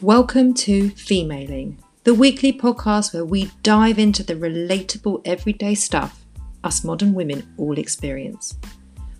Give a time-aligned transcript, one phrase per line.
[0.00, 6.24] Welcome to Femaling, the weekly podcast where we dive into the relatable everyday stuff
[6.62, 8.56] us modern women all experience.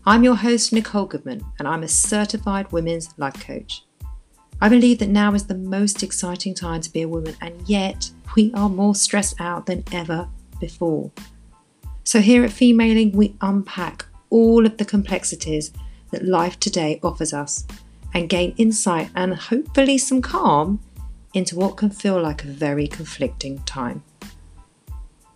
[0.07, 3.85] I'm your host, Nicole Goodman, and I'm a certified women's life coach.
[4.61, 8.09] I believe that now is the most exciting time to be a woman, and yet
[8.37, 10.29] we are more stressed out than ever
[10.61, 11.11] before.
[12.05, 15.73] So, here at Femaling, we unpack all of the complexities
[16.13, 17.67] that life today offers us
[18.15, 20.81] and gain insight and hopefully some calm
[21.35, 24.03] into what can feel like a very conflicting time.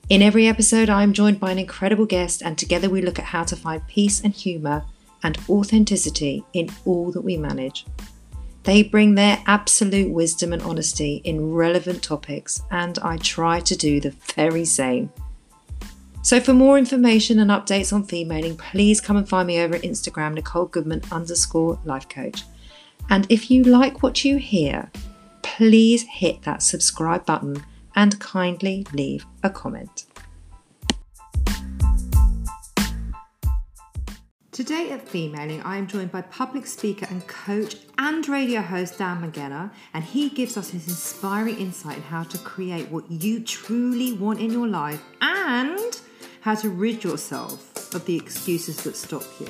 [0.08, 3.26] In every episode, I am joined by an incredible guest, and together we look at
[3.26, 4.84] how to find peace and humour
[5.22, 7.86] and authenticity in all that we manage.
[8.64, 14.00] They bring their absolute wisdom and honesty in relevant topics, and I try to do
[14.00, 15.10] the very same.
[16.22, 19.82] So, for more information and updates on femaling, please come and find me over at
[19.82, 22.44] Instagram, Nicole Goodman underscore life coach.
[23.10, 24.90] And if you like what you hear,
[25.42, 30.06] please hit that subscribe button and kindly leave a comment.
[34.50, 39.22] Today at Femaling, I am joined by public speaker and coach and radio host Dan
[39.22, 44.12] McGenna, and he gives us his inspiring insight in how to create what you truly
[44.12, 46.00] want in your life and
[46.42, 49.48] how to rid yourself of the excuses that stop you.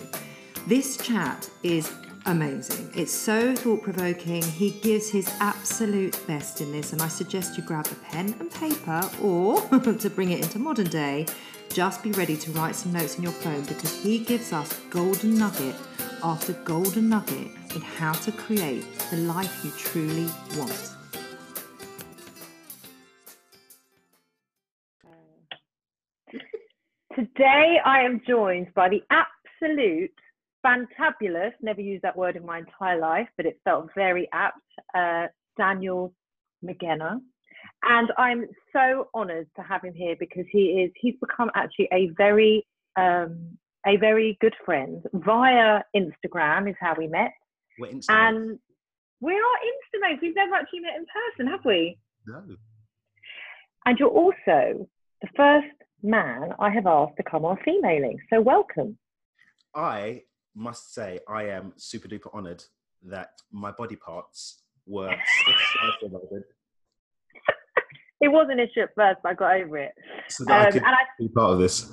[0.68, 1.90] This chat is
[2.26, 2.90] amazing.
[2.94, 4.42] It's so thought provoking.
[4.42, 8.50] He gives his absolute best in this, and I suggest you grab a pen and
[8.50, 9.60] paper, or
[9.98, 11.26] to bring it into modern day,
[11.72, 15.38] just be ready to write some notes in your phone because he gives us golden
[15.38, 15.74] nugget
[16.22, 20.90] after golden nugget in how to create the life you truly want.
[27.14, 30.12] Today I am joined by the absolute
[30.64, 34.60] fantabulous, never used that word in my entire life, but it felt very apt,
[34.94, 36.14] uh, Daniel
[36.64, 37.20] McGenna.
[37.82, 42.10] And I'm so honoured to have him here because he is, he's become actually a
[42.16, 47.32] very, um, a very good friend via Instagram is how we met.
[47.78, 48.58] We're And
[49.20, 50.20] we are Instamates.
[50.22, 51.98] We've never actually met in person, have we?
[52.26, 52.42] No.
[53.84, 54.88] And you're also
[55.20, 55.66] the first
[56.02, 58.18] man I have asked to come on Femaling.
[58.30, 58.98] So welcome.
[59.74, 60.22] I
[60.54, 62.62] must say I am super duper honoured
[63.04, 65.10] that my body parts were
[68.20, 69.92] It was an issue at first, but I got over it.
[70.28, 71.90] so that I Um, could and I be part of this.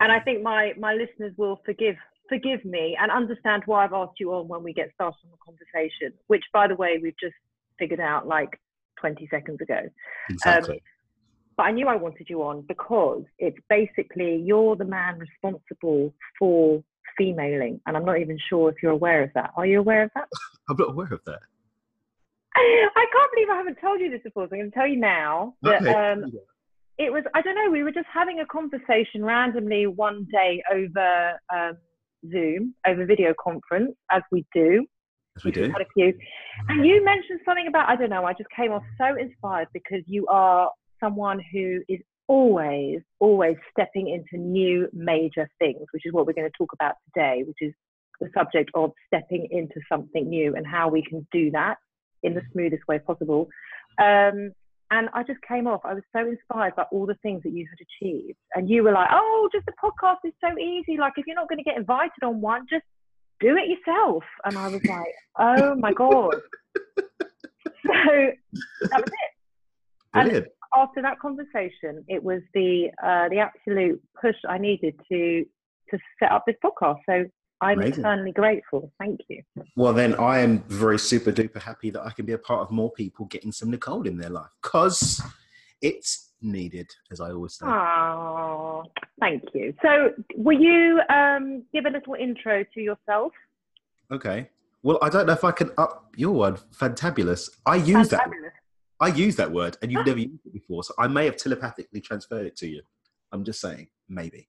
[0.00, 1.94] and I think my my listeners will forgive
[2.28, 5.36] forgive me and understand why I've asked you on when we get started on the
[5.44, 7.34] conversation, which by the way we've just
[7.78, 8.58] figured out like
[9.00, 9.80] 20 seconds ago.
[10.30, 10.82] Exactly.
[11.56, 16.82] But I knew I wanted you on because it's basically you're the man responsible for
[17.16, 19.50] femaling, and I'm not even sure if you're aware of that.
[19.56, 20.28] Are you aware of that?
[20.68, 21.40] I'm not aware of that.
[22.54, 24.44] I can't believe I haven't told you this before.
[24.44, 25.94] So I'm going to tell you now that Okay.
[25.94, 26.32] um,
[26.98, 27.70] it was I don't know.
[27.70, 31.78] We were just having a conversation randomly one day over um,
[32.30, 34.86] Zoom, over video conference, as we do.
[35.36, 35.62] As we do.
[35.62, 36.12] Had a few,
[36.68, 38.24] and you mentioned something about I don't know.
[38.24, 40.70] I just came off so inspired because you are
[41.00, 46.50] someone who is always, always stepping into new major things, which is what we're going
[46.50, 47.72] to talk about today, which is
[48.20, 51.76] the subject of stepping into something new and how we can do that
[52.22, 53.48] in the smoothest way possible.
[53.98, 54.52] Um,
[54.90, 55.80] and I just came off.
[55.84, 58.36] I was so inspired by all the things that you had achieved.
[58.54, 60.98] And you were like, oh, just the podcast is so easy.
[60.98, 62.84] Like, if you're not going to get invited on one, just
[63.40, 64.22] do it yourself.
[64.44, 66.36] And I was like, oh my God.
[67.84, 69.32] So that was it.
[70.14, 70.48] And Brilliant.
[70.74, 75.44] After that conversation, it was the uh, the absolute push I needed to
[75.90, 77.00] to set up this podcast.
[77.06, 77.24] So
[77.60, 78.00] I'm Amazing.
[78.00, 78.92] eternally grateful.
[78.98, 79.42] Thank you.
[79.76, 82.70] Well, then I am very super duper happy that I can be a part of
[82.72, 85.22] more people getting some Nicole in their life because
[85.80, 87.66] it's needed, as I always say.
[87.66, 88.82] Oh,
[89.20, 89.74] thank you.
[89.80, 93.32] So, will you um, give a little intro to yourself?
[94.10, 94.50] Okay.
[94.82, 96.56] Well, I don't know if I can up your one.
[96.74, 97.48] Fantabulous.
[97.64, 98.28] I use that.
[99.02, 102.00] I use that word, and you've never used it before, so I may have telepathically
[102.00, 102.82] transferred it to you.
[103.32, 104.48] I'm just saying, maybe.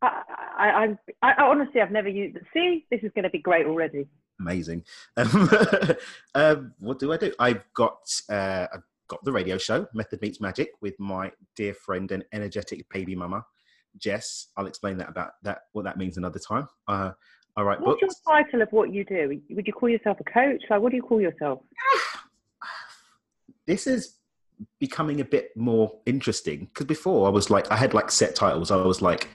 [0.00, 0.22] I,
[0.56, 2.44] I, I, I honestly, I've never used it.
[2.54, 4.06] See, this is going to be great already.
[4.40, 4.84] Amazing.
[5.16, 5.50] Um,
[6.36, 7.32] um, what do I do?
[7.40, 7.98] I've got
[8.30, 12.88] uh, I've got the radio show Method Meets Magic with my dear friend and energetic
[12.90, 13.44] baby mama,
[13.96, 14.46] Jess.
[14.56, 16.68] I'll explain that about that what that means another time.
[16.86, 17.10] Uh,
[17.56, 18.20] I write What's books.
[18.24, 19.40] your title of what you do?
[19.50, 20.62] Would you call yourself a coach?
[20.70, 21.58] Like, what do you call yourself?
[23.68, 24.16] This is
[24.80, 28.72] becoming a bit more interesting because before I was like I had like set titles.
[28.72, 29.28] I was like,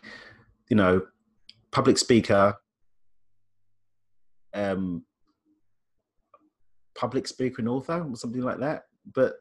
[0.70, 1.04] you know,
[1.72, 2.56] public speaker,
[4.54, 5.06] um,
[6.96, 8.84] public speaker and author or something like that.
[9.14, 9.36] But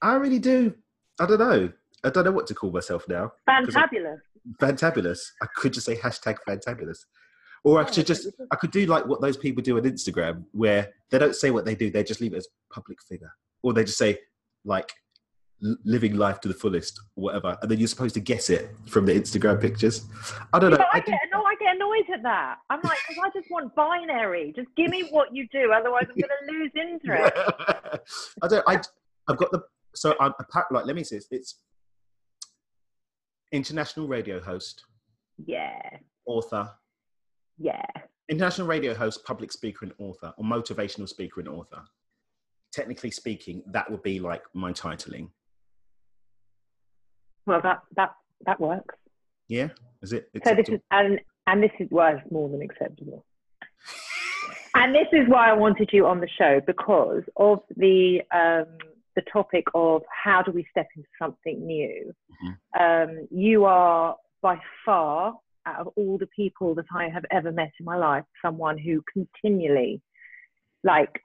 [0.00, 0.74] I really do.
[1.20, 1.70] I don't know.
[2.04, 3.32] I don't know what to call myself now.
[3.48, 4.18] Fantabulous.
[4.60, 5.20] Fantabulous.
[5.42, 6.98] I could just say hashtag fantabulous.
[7.64, 10.90] Or I could just, I could do like what those people do on Instagram where
[11.10, 13.30] they don't say what they do, they just leave it as public figure.
[13.62, 14.18] Or they just say
[14.64, 14.90] like
[15.84, 17.56] living life to the fullest, or whatever.
[17.62, 20.06] And then you're supposed to guess it from the Instagram pictures.
[20.52, 20.78] I don't know.
[20.92, 21.44] I I get annoyed.
[21.46, 22.56] I get annoyed at that.
[22.70, 24.52] I'm like, I just want binary.
[24.56, 27.32] Just give me what you do, otherwise I'm going to lose interest.
[28.42, 28.64] I don't.
[28.66, 28.80] I.
[29.28, 29.62] I've got the.
[29.94, 30.86] So I'm a pa- like.
[30.86, 31.16] Let me see.
[31.16, 31.60] It's, it's
[33.52, 34.82] international radio host,
[35.46, 35.78] Yeah,
[36.26, 36.70] author,
[37.58, 37.84] yeah.
[38.28, 41.82] international radio host, public speaker, and author, or motivational speaker and author.
[42.72, 45.28] Technically speaking, that would be like my titling.
[47.46, 48.14] Well, that that
[48.46, 48.94] that works.
[49.48, 49.68] Yeah,
[50.00, 50.30] is it?
[50.44, 50.76] So this acceptable?
[50.76, 53.24] is and and this is well, it's more than acceptable.
[54.74, 58.78] And this is why I wanted you on the show because of the um,
[59.14, 62.12] the topic of how do we step into something new.
[62.78, 65.34] Um, you are by far
[65.66, 69.02] out of all the people that I have ever met in my life, someone who
[69.12, 70.00] continually,
[70.82, 71.20] like,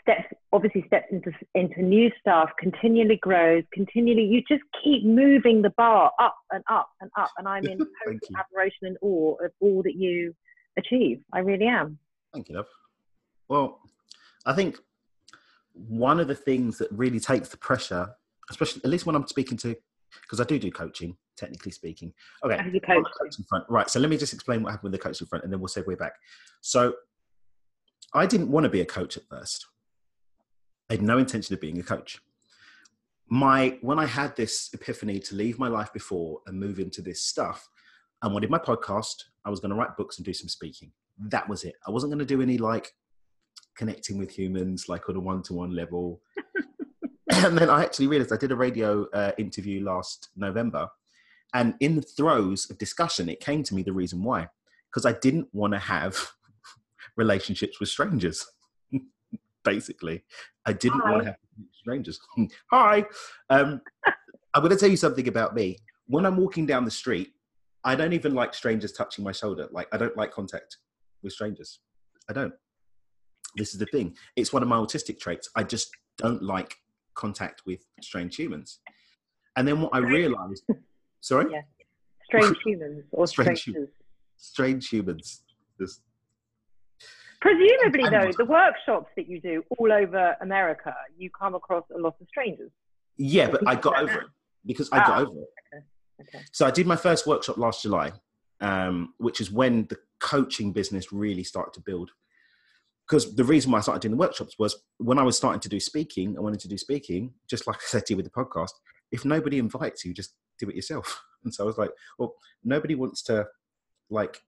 [0.00, 4.24] steps obviously steps into into new staff continually grows, continually.
[4.24, 8.28] You just keep moving the bar up and up and up, and I'm in total
[8.38, 10.34] admiration and awe of all that you
[10.78, 11.20] achieve.
[11.32, 11.98] I really am.
[12.32, 12.66] Thank you, love.
[13.48, 13.80] Well,
[14.46, 14.78] I think
[15.74, 18.08] one of the things that really takes the pressure,
[18.50, 19.76] especially at least when I'm speaking to,
[20.22, 22.12] because I do do coaching, technically speaking.
[22.44, 23.90] Okay, Have you on coaching front, right?
[23.90, 25.98] So let me just explain what happened with the coaching front, and then we'll segue
[25.98, 26.14] back.
[26.60, 26.94] So
[28.14, 29.66] I didn't want to be a coach at first.
[30.90, 32.20] I had no intention of being a coach.
[33.28, 37.22] My when I had this epiphany to leave my life before and move into this
[37.22, 37.68] stuff,
[38.22, 39.24] I wanted my podcast.
[39.44, 40.92] I was going to write books and do some speaking.
[41.18, 41.74] That was it.
[41.86, 42.92] I wasn't going to do any like
[43.76, 46.20] connecting with humans like on a one-to-one level.
[47.32, 50.88] and then I actually realized I did a radio uh, interview last November,
[51.54, 54.48] and in the throes of discussion, it came to me the reason why
[54.94, 56.16] because I didn't want to have
[57.16, 58.46] relationships with strangers.
[59.64, 60.22] Basically,
[60.66, 61.24] I didn't want to Hi.
[61.24, 61.36] have
[61.72, 62.20] strangers.
[62.70, 63.04] Hi,
[63.50, 63.80] um,
[64.54, 65.78] I'm going to tell you something about me.
[66.06, 67.32] When I'm walking down the street,
[67.82, 69.68] I don't even like strangers touching my shoulder.
[69.72, 70.76] Like I don't like contact
[71.22, 71.80] with strangers.
[72.28, 72.52] I don't.
[73.56, 74.14] This is the thing.
[74.36, 75.48] It's one of my autistic traits.
[75.56, 76.76] I just don't like
[77.14, 78.80] contact with strange humans.
[79.56, 80.64] And then what I realized,
[81.20, 81.62] sorry, Yeah.
[82.24, 83.88] Strange humans or Strange strangers.
[84.36, 85.42] strange humans.
[85.80, 86.02] Just,
[87.44, 92.14] Presumably, though, the workshops that you do all over America, you come across a lot
[92.20, 92.70] of strangers.
[93.18, 94.22] yeah, but I got over that.
[94.22, 94.30] it
[94.64, 95.20] because I got Ah.
[95.22, 95.82] over it.
[96.22, 96.44] Okay.
[96.52, 98.12] So I did my first workshop last July,
[98.60, 102.10] um, which is when the coaching business really started to build.
[103.06, 105.68] Because the reason why I started doing the workshops was when I was starting to
[105.68, 108.30] do speaking, I wanted to do speaking, just like I said to you with the
[108.30, 108.70] podcast.
[109.12, 111.22] If nobody invites you, just do it yourself.
[111.44, 113.46] And so I was like, well, nobody wants to
[114.08, 114.40] like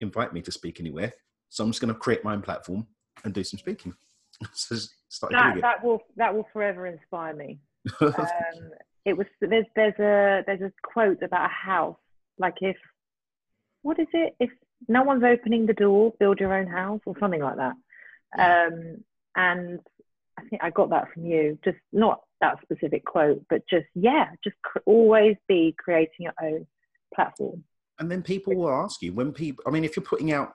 [0.00, 1.12] invite me to speak anywhere,
[1.50, 2.86] so I'm just going to create my own platform
[3.24, 3.92] and do some speaking.
[4.54, 4.76] so
[5.30, 7.60] That that will that will forever inspire me.
[8.00, 8.70] Um,
[9.04, 11.96] it was there's there's a there's a quote about a house.
[12.38, 12.76] Like if
[13.82, 14.34] what is it?
[14.38, 14.50] If
[14.88, 17.74] no one's opening the door build your own house or something like that.
[18.38, 19.04] Um
[19.36, 19.80] and
[20.38, 21.58] i think i got that from you.
[21.64, 26.66] Just not that specific quote but just yeah just cr- always be creating your own
[27.14, 27.64] platform.
[27.98, 30.54] And then people will ask you when people i mean if you're putting out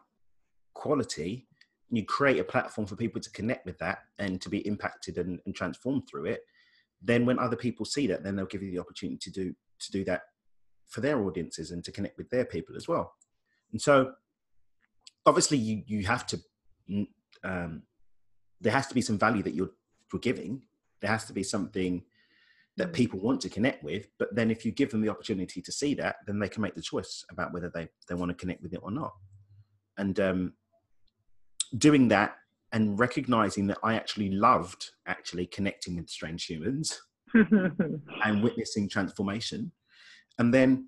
[0.76, 1.48] quality
[1.90, 5.18] and you create a platform for people to connect with that and to be impacted
[5.18, 6.42] and, and transformed through it
[7.02, 9.92] then when other people see that then they'll give you the opportunity to do to
[9.92, 10.22] do that
[10.88, 13.14] for their audiences and to connect with their people as well.
[13.72, 14.14] And so
[15.26, 16.40] obviously you you have to
[16.90, 17.08] mm,
[17.44, 17.84] um,
[18.62, 19.72] there has to be some value that you're
[20.12, 20.64] you're giving.
[21.02, 22.04] There has to be something
[22.78, 25.72] that people want to connect with but then if you give them the opportunity to
[25.72, 28.62] see that then they can make the choice about whether they, they want to connect
[28.62, 29.14] with it or not.
[29.98, 30.54] And um,
[31.78, 32.36] doing that
[32.72, 37.02] and recognizing that i actually loved actually connecting with strange humans
[38.24, 39.72] and witnessing transformation.
[40.38, 40.88] And then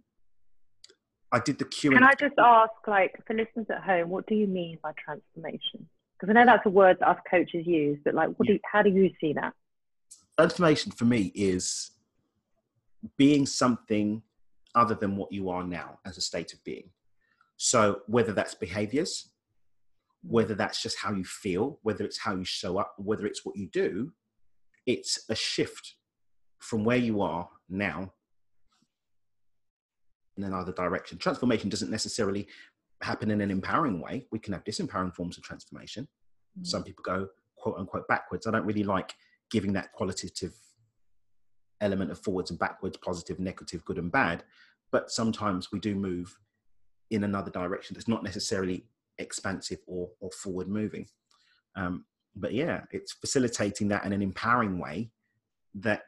[1.31, 4.36] i did the q can i just ask like for listeners at home what do
[4.36, 5.88] you mean by transformation?
[6.19, 8.60] Because i know that's a word that us coaches use but like what do you,
[8.72, 9.53] how do you see that?
[10.38, 11.91] Transformation for me is
[13.17, 14.22] being something
[14.75, 16.89] other than what you are now as a state of being.
[17.57, 19.31] So whether that's behaviors,
[20.24, 23.55] whether that's just how you feel, whether it's how you show up, whether it's what
[23.55, 24.12] you do,
[24.86, 25.95] it's a shift
[26.59, 28.12] from where you are now
[30.38, 31.17] in another direction.
[31.17, 32.47] Transformation doesn't necessarily
[33.01, 34.25] happen in an empowering way.
[34.31, 36.03] We can have disempowering forms of transformation.
[36.03, 36.65] Mm-hmm.
[36.65, 38.47] Some people go quote unquote backwards.
[38.47, 39.13] I don't really like
[39.51, 40.53] giving that qualitative
[41.81, 44.43] element of forwards and backwards, positive, negative, good and bad.
[44.91, 46.38] But sometimes we do move
[47.12, 48.86] in another direction that's not necessarily
[49.19, 51.07] expansive or, or forward moving.
[51.75, 52.05] Um,
[52.36, 55.12] but yeah, it's facilitating that in an empowering way
[55.75, 56.03] that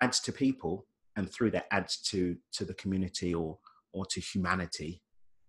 [0.00, 3.58] adds to people and through that adds to to the community or
[3.92, 5.02] or to humanity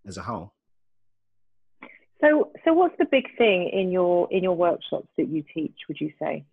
[0.05, 0.53] as a whole.
[2.21, 5.99] So so what's the big thing in your in your workshops that you teach, would
[5.99, 6.45] you say?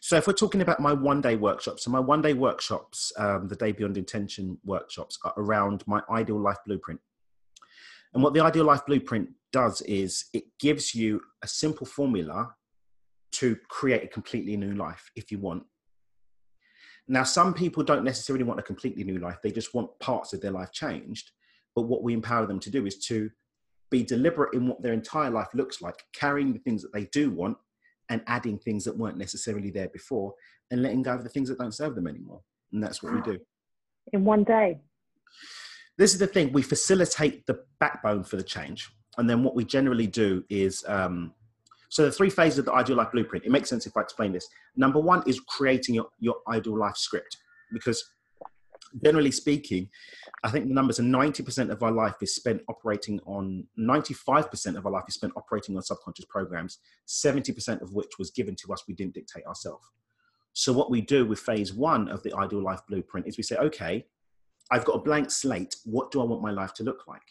[0.00, 3.46] So if we're talking about my one day workshops, so my one day workshops, um,
[3.48, 7.00] the day beyond intention workshops are around my ideal life blueprint.
[8.14, 12.54] And what the ideal life blueprint does is it gives you a simple formula
[13.32, 15.64] to create a completely new life if you want.
[17.08, 20.40] Now, some people don't necessarily want a completely new life, they just want parts of
[20.40, 21.30] their life changed.
[21.74, 23.30] But what we empower them to do is to
[23.90, 27.30] be deliberate in what their entire life looks like, carrying the things that they do
[27.30, 27.56] want
[28.08, 30.34] and adding things that weren't necessarily there before
[30.70, 32.40] and letting go of the things that don't serve them anymore.
[32.72, 33.38] And that's what we do.
[34.12, 34.80] In one day.
[35.98, 38.90] This is the thing, we facilitate the backbone for the change.
[39.18, 41.34] And then what we generally do is um,
[41.92, 44.32] so the three phases of the ideal life blueprint, it makes sense if I explain
[44.32, 44.48] this.
[44.76, 47.36] Number one is creating your, your ideal life script
[47.70, 48.02] because
[49.04, 49.90] generally speaking,
[50.42, 54.86] I think the numbers are 90% of our life is spent operating on, 95% of
[54.86, 58.84] our life is spent operating on subconscious programs, 70% of which was given to us,
[58.88, 59.84] we didn't dictate ourselves.
[60.54, 63.56] So, what we do with phase one of the ideal life blueprint is we say,
[63.56, 64.06] okay,
[64.70, 65.76] I've got a blank slate.
[65.84, 67.22] What do I want my life to look like?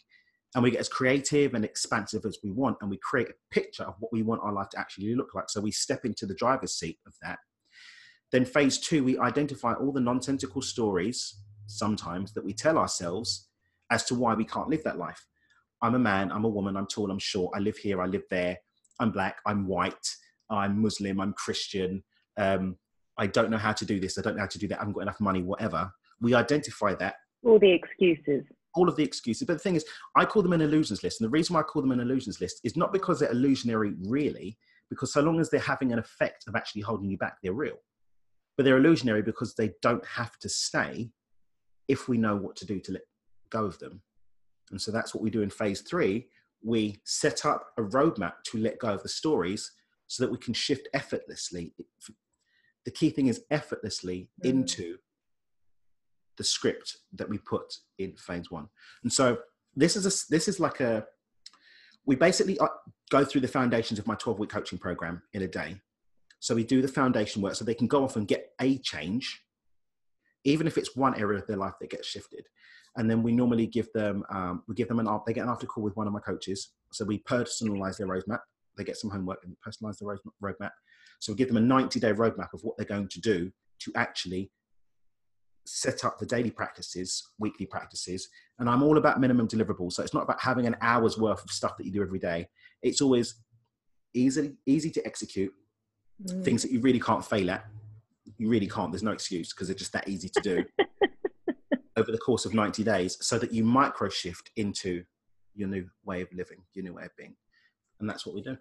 [0.54, 3.84] And we get as creative and expansive as we want, and we create a picture
[3.84, 5.48] of what we want our life to actually look like.
[5.48, 7.38] So, we step into the driver's seat of that.
[8.32, 13.48] Then, phase two, we identify all the nonsensical stories sometimes that we tell ourselves
[13.90, 15.26] as to why we can't live that life.
[15.82, 18.22] I'm a man, I'm a woman, I'm tall, I'm short, I live here, I live
[18.30, 18.56] there,
[19.00, 20.16] I'm black, I'm white,
[20.48, 22.04] I'm Muslim, I'm Christian,
[22.36, 22.76] um,
[23.18, 24.82] I don't know how to do this, I don't know how to do that, I
[24.82, 25.90] haven't got enough money, whatever.
[26.20, 27.16] We identify that.
[27.44, 28.44] All the excuses.
[28.74, 29.46] All of the excuses.
[29.46, 29.84] But the thing is,
[30.16, 31.20] I call them an illusions list.
[31.20, 33.94] And the reason why I call them an illusions list is not because they're illusionary,
[34.04, 34.56] really,
[34.88, 37.76] because so long as they're having an effect of actually holding you back, they're real.
[38.56, 41.10] But they're illusionary because they don't have to stay
[41.88, 43.02] if we know what to do to let
[43.50, 44.02] go of them.
[44.70, 46.28] And so that's what we do in phase three.
[46.62, 49.70] We set up a roadmap to let go of the stories
[50.06, 51.74] so that we can shift effortlessly.
[52.84, 54.50] The key thing is effortlessly mm.
[54.50, 54.96] into
[56.36, 58.68] the script that we put in phase one.
[59.02, 59.38] And so
[59.76, 61.04] this is a, this is like a,
[62.06, 62.68] we basically uh,
[63.10, 65.76] go through the foundations of my 12 week coaching program in a day.
[66.40, 69.42] So we do the foundation work so they can go off and get a change
[70.44, 72.46] even if it's one area of their life that gets shifted.
[72.96, 75.66] And then we normally give them, um, we give them an, they get an after
[75.66, 76.70] call with one of my coaches.
[76.92, 78.40] So we personalize their roadmap.
[78.76, 80.70] They get some homework and personalize the roadmap.
[81.20, 83.92] So we give them a 90 day roadmap of what they're going to do to
[83.96, 84.50] actually
[85.64, 88.28] set up the daily practices, weekly practices.
[88.58, 89.92] And I'm all about minimum deliverables.
[89.92, 92.48] So it's not about having an hour's worth of stuff that you do every day.
[92.82, 93.36] It's always
[94.14, 95.52] easy, easy to execute,
[96.24, 96.44] mm.
[96.44, 97.64] things that you really can't fail at
[98.42, 98.90] you really can't.
[98.90, 100.64] There's no excuse because they're just that easy to do
[101.96, 105.04] over the course of 90 days so that you micro shift into
[105.54, 107.36] your new way of living, your new way of being.
[108.00, 108.56] And that's what we do.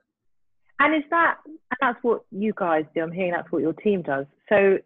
[0.79, 3.01] And is that, and that's what you guys do?
[3.01, 4.25] I'm hearing that's what your team does.
[4.49, 4.77] So,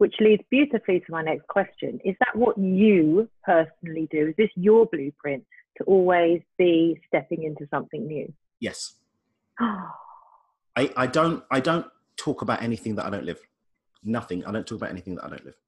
[0.00, 2.00] which leads beautifully to my next question.
[2.06, 4.28] Is that what you personally do?
[4.28, 5.44] Is this your blueprint
[5.76, 8.32] to always be stepping into something new?
[8.60, 8.94] Yes.
[9.60, 11.84] I, I don't I don't
[12.16, 13.40] talk about anything that I don't live
[14.02, 14.42] nothing.
[14.46, 15.58] I don't talk about anything that I don't live.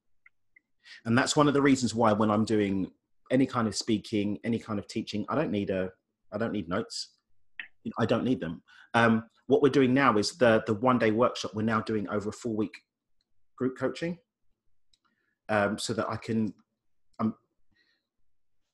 [1.04, 2.90] And that's one of the reasons why when I'm doing
[3.30, 5.90] any kind of speaking, any kind of teaching, I don't need a,
[6.32, 7.10] I don't need notes.
[7.98, 8.62] I don't need them.
[8.94, 11.50] Um, what we're doing now is the the one day workshop.
[11.54, 12.80] We're now doing over a four week
[13.62, 14.18] group coaching,
[15.48, 16.52] um, so that I can.
[17.20, 17.34] I'm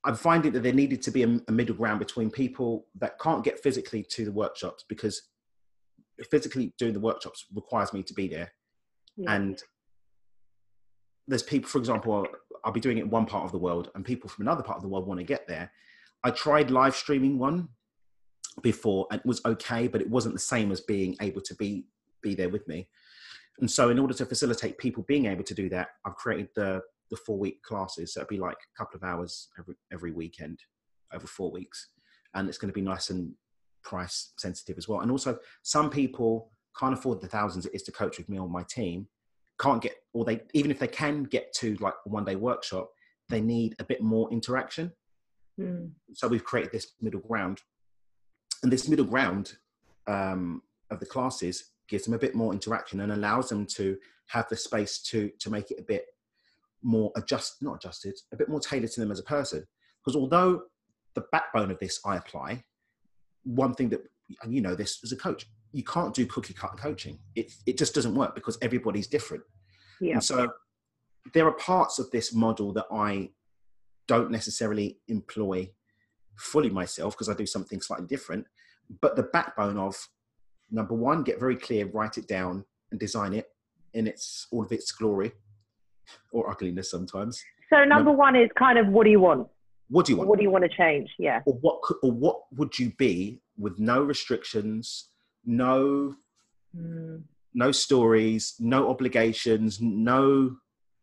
[0.04, 3.44] I'm finding that there needed to be a, a middle ground between people that can't
[3.44, 5.28] get physically to the workshops because
[6.30, 8.50] physically doing the workshops requires me to be there
[9.16, 9.34] yeah.
[9.34, 9.62] and
[11.28, 12.26] there's people for example
[12.64, 14.76] i'll be doing it in one part of the world and people from another part
[14.76, 15.70] of the world want to get there
[16.24, 17.68] i tried live streaming one
[18.62, 21.84] before and it was okay but it wasn't the same as being able to be
[22.20, 22.88] be there with me
[23.60, 26.80] and so in order to facilitate people being able to do that i've created the
[27.10, 30.58] the four week classes so it'd be like a couple of hours every every weekend
[31.12, 31.88] over four weeks
[32.34, 33.32] and it's going to be nice and
[33.82, 37.92] price sensitive as well and also some people can't afford the thousands it is to
[37.92, 39.08] coach with me on my team,
[39.60, 42.90] can't get, or they, even if they can get to like a one day workshop,
[43.28, 44.92] they need a bit more interaction.
[45.60, 45.90] Mm.
[46.14, 47.60] So we've created this middle ground.
[48.62, 49.54] And this middle ground
[50.06, 54.48] um, of the classes gives them a bit more interaction and allows them to have
[54.48, 56.06] the space to to make it a bit
[56.82, 59.66] more adjust not adjusted a bit more tailored to them as a person.
[60.00, 60.62] Because although
[61.14, 62.62] the backbone of this i apply
[63.44, 64.00] one thing that
[64.42, 67.18] and you know this as a coach you can't do cookie cut coaching.
[67.34, 69.42] It, it just doesn't work because everybody's different.
[70.00, 70.14] Yeah.
[70.14, 70.48] and so
[71.34, 73.30] there are parts of this model that i
[74.06, 75.70] don't necessarily employ
[76.36, 78.46] fully myself because i do something slightly different
[79.00, 79.96] but the backbone of
[80.70, 83.46] number one get very clear write it down and design it
[83.94, 85.32] in its all of its glory
[86.32, 89.46] or ugliness sometimes So number one is kind of what do you want?
[89.88, 91.08] what do you want What do you want to change?
[91.18, 91.40] Yeah.
[91.46, 95.08] or what could, or what would you be with no restrictions
[95.44, 96.14] no
[96.76, 97.22] Mm.
[97.54, 100.54] no stories no obligations no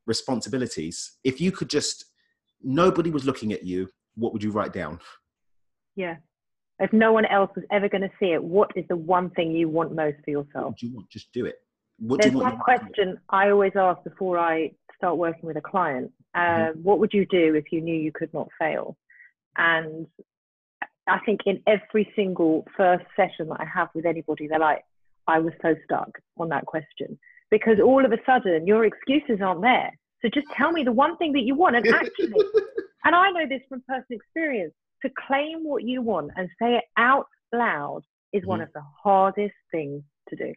[0.05, 2.05] responsibilities if you could just
[2.61, 4.99] nobody was looking at you what would you write down
[5.95, 6.17] Yeah.
[6.79, 9.51] If no one else was ever going to see it, what is the one thing
[9.51, 10.65] you want most for what yourself?
[10.71, 11.61] would you want just do it
[11.99, 15.57] what There's do you want one question I always ask before I start working with
[15.57, 16.11] a client.
[16.33, 18.97] Uh, What would you do if you knew you could not fail?
[19.57, 20.07] And
[21.07, 24.83] I think in every single first session that I have with anybody, they're like,
[25.27, 27.17] I was so stuck on that question
[27.49, 29.91] because all of a sudden your excuses aren't there.
[30.21, 31.75] So just tell me the one thing that you want.
[31.75, 32.33] And actually,
[33.05, 36.83] and I know this from personal experience, to claim what you want and say it
[36.97, 38.01] out loud
[38.33, 38.63] is one Mhm.
[38.63, 40.53] of the hardest things to do.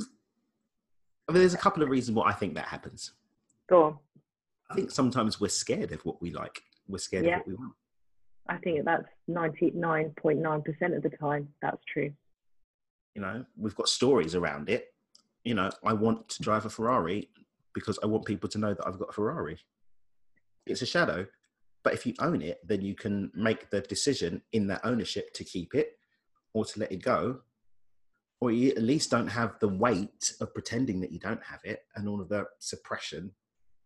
[0.00, 3.14] I mean, there's a couple of reasons why I think that happens.
[3.68, 3.98] Go on.
[4.68, 6.62] I think sometimes we're scared of what we like.
[6.88, 7.34] We're scared Yeah.
[7.34, 7.74] of what we want.
[8.48, 11.54] I think that's 99.9% of the time.
[11.62, 12.12] That's true.
[13.14, 14.94] You know, we've got stories around it.
[15.44, 17.30] You know, I want to drive a Ferrari
[17.74, 19.58] because I want people to know that I've got a Ferrari.
[20.66, 21.26] It's a shadow.
[21.82, 25.44] But if you own it, then you can make the decision in that ownership to
[25.44, 25.98] keep it
[26.52, 27.40] or to let it go.
[28.40, 31.84] Or you at least don't have the weight of pretending that you don't have it
[31.94, 33.32] and all of the suppression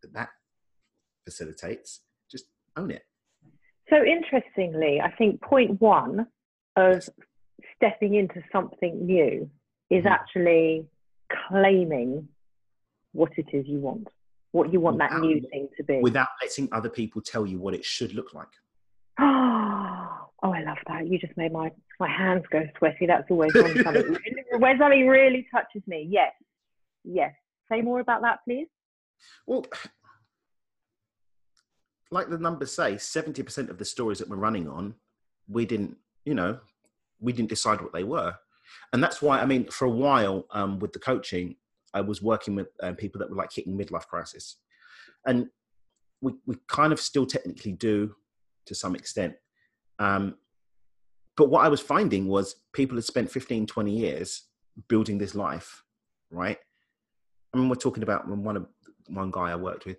[0.03, 0.31] that that
[1.25, 2.01] facilitates.
[2.31, 3.03] Just own it.
[3.91, 6.27] So interestingly, I think point one
[6.77, 7.09] of
[7.77, 9.51] stepping into something new
[9.91, 10.11] is Mhm.
[10.11, 10.89] actually
[11.49, 12.29] claiming
[13.13, 14.09] what it is you want,
[14.55, 15.99] what you want that Without- new thing to be.
[16.01, 18.49] without letting other people tell you what it should look like.
[20.47, 21.09] Oh, I love that.
[21.09, 23.07] You just made my, my hands go sweaty.
[23.07, 24.15] That's always when something,
[24.59, 26.07] when something really touches me.
[26.11, 26.33] Yes.
[27.03, 27.33] Yes.
[27.73, 28.67] Say more about that, please.
[29.47, 29.65] Well,
[32.11, 34.97] like the numbers say, 70% of the stories that we're running on,
[35.49, 36.59] we didn't, you know,
[37.21, 38.35] we didn't decide what they were.
[38.93, 41.57] And that's why, I mean, for a while um, with the coaching,
[41.95, 44.57] I was working with um, people that were like hitting midlife crisis.
[45.27, 45.49] And
[46.21, 48.15] we, we kind of still technically do
[48.67, 49.35] to some extent.
[49.99, 50.35] Um,
[51.37, 54.43] but what I was finding was people had spent 15, 20 years
[54.89, 55.83] building this life,
[56.31, 56.59] right?
[57.53, 58.67] I mean, we're talking about when one of
[59.09, 59.99] one guy I worked with,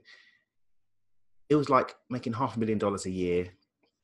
[1.49, 3.47] it was like making half a million dollars a year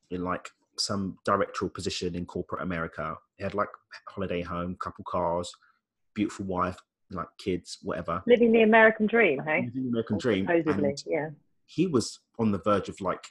[0.10, 3.15] in like some directorial position in corporate America.
[3.38, 3.69] He had like
[4.08, 5.51] holiday home, couple cars,
[6.13, 6.77] beautiful wife,
[7.12, 8.21] like kids, whatever.
[8.28, 9.63] Living the American dream, hey?
[9.65, 10.47] Living the American dream.
[10.47, 11.30] Supposedly, yeah.
[11.65, 13.26] he was on the verge of like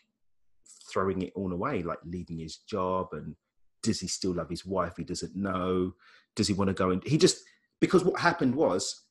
[0.91, 3.37] throwing it all away, like leaving his job and
[3.83, 4.95] does he still love his wife?
[4.97, 5.95] He doesn't know.
[6.37, 7.39] Does he want to go and he just
[7.81, 9.05] because what happened was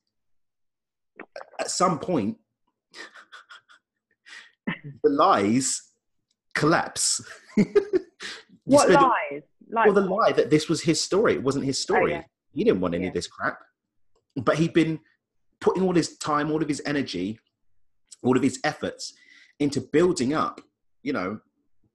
[1.58, 2.38] at some point
[5.02, 5.82] the lies
[6.54, 7.20] collapse.
[8.64, 9.42] What lies?
[9.68, 11.34] Like, well, the lie that this was his story.
[11.34, 12.12] It wasn't his oh, story.
[12.12, 12.22] Oh, yeah.
[12.52, 13.08] He didn't want any Yeah.
[13.08, 13.58] of this crap.
[14.36, 15.00] But he'd been
[15.60, 17.38] putting all his time, all of his energy,
[18.22, 19.14] all of his efforts
[19.58, 20.60] into building up,
[21.02, 21.40] you know,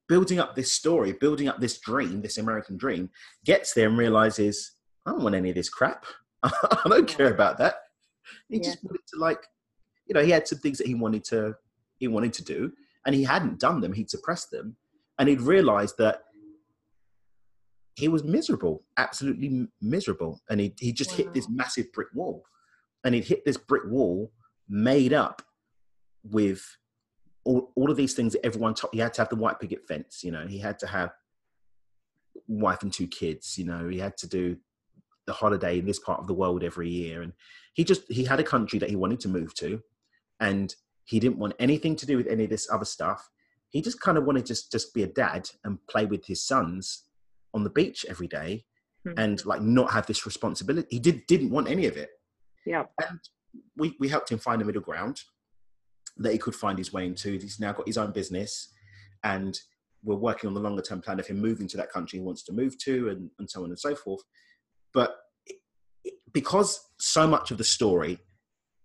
[0.07, 3.09] building up this story, building up this dream, this American dream,
[3.43, 4.73] gets there and realizes,
[5.05, 6.05] I don't want any of this crap.
[6.43, 7.75] I don't care about that.
[8.49, 9.39] He just wanted to like,
[10.07, 11.55] you know, he had some things that he wanted to
[11.97, 12.73] he wanted to do,
[13.05, 13.93] and he hadn't done them.
[13.93, 14.75] He'd suppressed them,
[15.17, 16.24] and he'd realized that
[17.95, 22.43] he was miserable, absolutely miserable, and he he just hit this massive brick wall,
[23.03, 24.31] and he'd hit this brick wall
[24.67, 25.41] made up
[26.23, 26.77] with
[27.45, 28.93] all, all of these things that everyone told.
[28.93, 30.45] He had to have the white picket fence, you know.
[30.45, 31.11] He had to have
[32.47, 33.87] wife and two kids, you know.
[33.87, 34.57] He had to do
[35.25, 37.31] the holiday in this part of the world every year, and
[37.73, 39.81] he just he had a country that he wanted to move to,
[40.41, 43.29] and he didn't want anything to do with any of this other stuff.
[43.69, 46.43] He just kind of wanted to just just be a dad and play with his
[46.45, 47.03] sons
[47.55, 48.65] on the beach every day,
[49.07, 49.13] Mhm.
[49.17, 50.87] and like not have this responsibility.
[50.91, 52.09] He did didn't want any of it
[52.65, 52.85] yeah.
[53.07, 53.19] and
[53.77, 55.21] we, we helped him find a middle ground
[56.17, 57.33] that he could find his way into.
[57.37, 58.71] He's now got his own business,
[59.23, 59.57] and
[60.03, 62.43] we're working on the longer term plan of him moving to that country he wants
[62.43, 64.21] to move to, and, and so on and so forth.
[64.93, 65.15] But
[66.33, 68.19] because so much of the story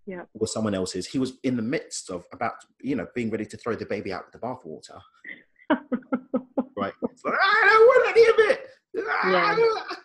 [0.06, 0.24] Yeah.
[0.34, 3.56] was someone else's, he was in the midst of about, you know, being ready to
[3.56, 5.00] throw the baby out with the bathwater.
[7.24, 7.34] right?
[7.40, 8.66] Ah, it's like, I don't want any of it.
[9.08, 9.96] Ah, yeah.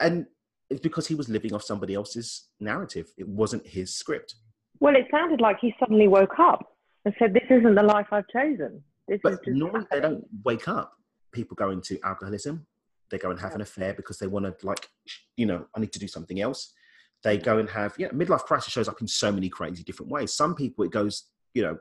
[0.00, 0.26] And
[0.70, 3.06] it's because he was living off somebody else's narrative.
[3.16, 4.34] It wasn't his script.
[4.80, 8.28] Well, it sounded like he suddenly woke up and said, "This isn't the life I've
[8.28, 8.82] chosen.
[9.08, 10.92] This is But just." normally they don't wake up.
[11.32, 12.66] People go into alcoholism.
[13.10, 13.56] They go and have Yeah.
[13.56, 14.88] an affair because they want to, like,
[15.36, 16.74] you know, I need to do something else.
[17.22, 20.32] They go and have, yeah, midlife crisis shows up in so many crazy different ways.
[20.34, 21.78] Some people, it goes, you know,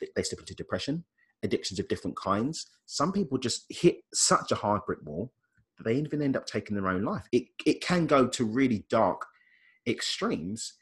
[0.00, 1.04] they- they slip into depression,
[1.42, 2.66] addictions of different kinds.
[2.86, 5.32] Some people just hit such a hard brick wall
[5.76, 7.24] that they even end up taking their own life.
[7.32, 9.26] It, it can go to really dark
[9.86, 10.74] extremes.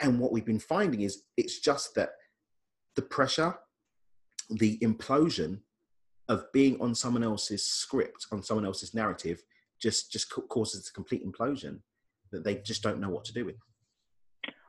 [0.00, 2.10] And what we've been finding is it's just that
[2.96, 3.56] the pressure,
[4.50, 5.60] the implosion
[6.28, 9.42] of being on someone else's script, on someone else's narrative,
[9.80, 11.80] just just causes a complete implosion
[12.30, 13.56] that they just don't know what to do with.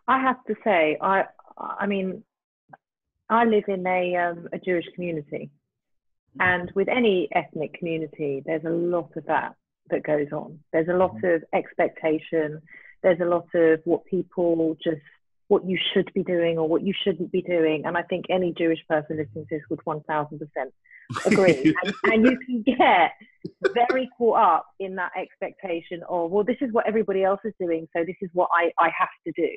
[0.08, 1.24] I have to say, I,
[1.58, 2.24] I mean,
[3.34, 5.50] I live in a um, a Jewish community,
[6.39, 9.56] and with any ethnic community, there's a lot of that
[9.89, 10.60] that goes on.
[10.72, 12.62] There's a lot of expectation.
[13.02, 15.02] There's a lot of what people just
[15.48, 17.84] what you should be doing or what you shouldn't be doing.
[17.86, 20.39] And I think any Jewish person listening to this would 1000%
[21.26, 21.76] agree.
[21.84, 23.12] and, and you can get
[23.73, 27.88] very caught up in that expectation of, well, this is what everybody else is doing,
[27.95, 29.49] so this is what I, I have to do.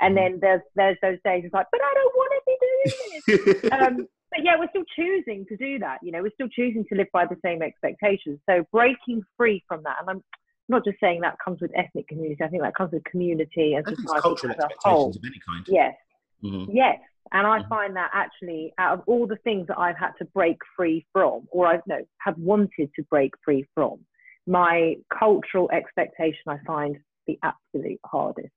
[0.00, 3.62] And then there's there's those days it's like, but I don't want to be doing
[3.62, 3.72] this.
[3.72, 5.98] um, but yeah, we're still choosing to do that.
[6.02, 8.40] You know, we're still choosing to live by the same expectations.
[8.48, 10.24] So breaking free from that, and I'm
[10.68, 12.42] not just saying that comes with ethnic community.
[12.42, 15.08] I think that comes with community and I think it's society cultural as a whole.
[15.10, 15.64] expectations of any kind.
[15.68, 15.94] Yes,
[16.42, 16.68] Mhm.
[16.74, 16.98] yes.
[17.32, 17.68] And I Mhm.
[17.68, 21.48] find that actually, out of all the things that I've had to break free from,
[21.50, 24.04] or I've no have wanted to break free from,
[24.46, 28.52] my cultural expectation I find the absolute hardest.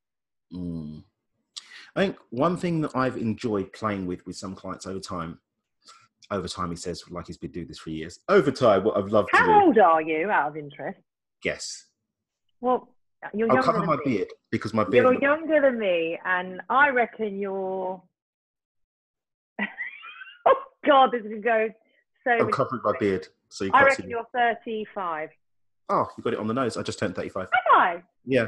[0.53, 1.03] Mm.
[1.95, 5.39] I think one thing that I've enjoyed playing with with some clients over time,
[6.29, 8.19] over time, he says, like he's been doing this for years.
[8.27, 10.99] Over time, what I've loved to How do, old are you, out of interest?
[11.41, 11.85] guess.
[12.59, 12.93] Well,
[13.33, 14.01] you're I'll younger cover than my me.
[14.03, 15.05] beard because my beard.
[15.05, 18.01] You're younger than me, and I reckon you're.
[20.45, 21.69] oh God, this could go
[22.23, 22.31] so.
[22.31, 23.85] I'm covering my beard, so you I see.
[23.85, 24.11] reckon me.
[24.11, 25.29] you're 35.
[25.89, 26.75] Oh, you got it on the nose.
[26.77, 27.43] I just turned 35.
[27.43, 28.03] Have I?
[28.25, 28.47] Yeah,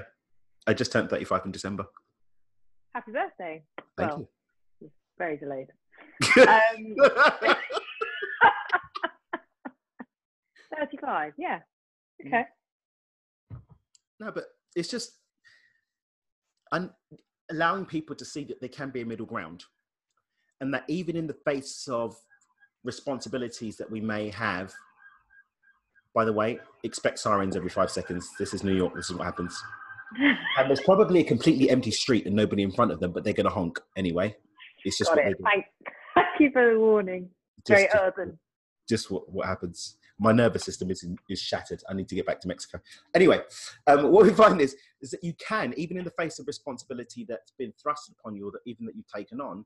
[0.68, 1.86] I just turned 35 in December.
[2.94, 3.64] Happy birthday.
[3.98, 4.30] Thank well,
[5.18, 5.68] very delayed.
[6.36, 6.46] you.
[6.48, 6.96] Um,
[10.78, 11.34] 35.
[11.38, 11.60] Yeah.
[12.26, 12.44] Okay.
[14.20, 14.46] no, but
[14.76, 15.14] it's just
[16.72, 16.94] un-
[17.50, 19.64] allowing people to see that there can be a middle ground,
[20.62, 22.16] and that even in the face of
[22.84, 24.74] responsibilities that we may have.
[26.16, 28.28] By the way, expect sirens every five seconds.
[28.40, 28.96] This is New York.
[28.96, 29.62] This is what happens.
[30.58, 33.34] And there's probably a completely empty street and nobody in front of them, but they're
[33.34, 34.36] going to honk anyway.
[34.84, 35.38] It's just Got it.
[35.44, 35.66] Thank,
[36.16, 37.30] thank you for the warning.
[37.68, 38.40] Just, Very just- urban.
[38.88, 39.98] just what, what happens.
[40.22, 41.82] My nervous system is is shattered.
[41.90, 42.82] I need to get back to Mexico.
[43.16, 43.40] Anyway,
[43.88, 47.26] um, what we find is is that you can, even in the face of responsibility
[47.30, 49.64] that's been thrust upon you, or that even that you've taken on,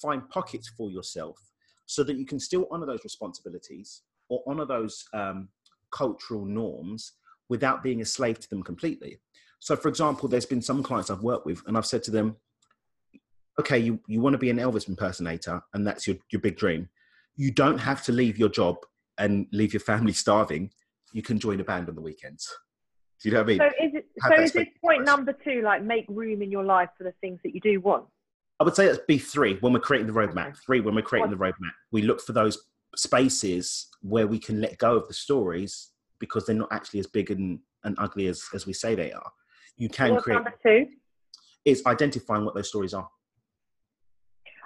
[0.00, 1.38] find pockets for yourself,
[1.86, 5.48] so that you can still honour those responsibilities or honour those um,
[5.90, 7.12] cultural norms
[7.48, 9.20] without being a slave to them completely.
[9.60, 12.36] So, for example, there's been some clients I've worked with, and I've said to them,
[13.60, 16.88] "Okay, you you want to be an Elvis impersonator, and that's your your big dream."
[17.36, 18.76] you don't have to leave your job
[19.18, 20.70] and leave your family starving.
[21.12, 22.52] You can join a band on the weekends.
[23.22, 23.58] Do you know what I mean?
[23.58, 24.06] So is it?
[24.28, 27.40] So is this point number two, like make room in your life for the things
[27.44, 28.04] that you do want?
[28.58, 30.56] I would say that's B three when we're creating the roadmap.
[30.64, 32.58] Three when we're creating the roadmap, we look for those
[32.96, 37.30] spaces where we can let go of the stories because they're not actually as big
[37.30, 39.30] and, and ugly as, as we say they are.
[39.76, 40.86] You can What's create number two?
[41.66, 43.08] is identifying what those stories are.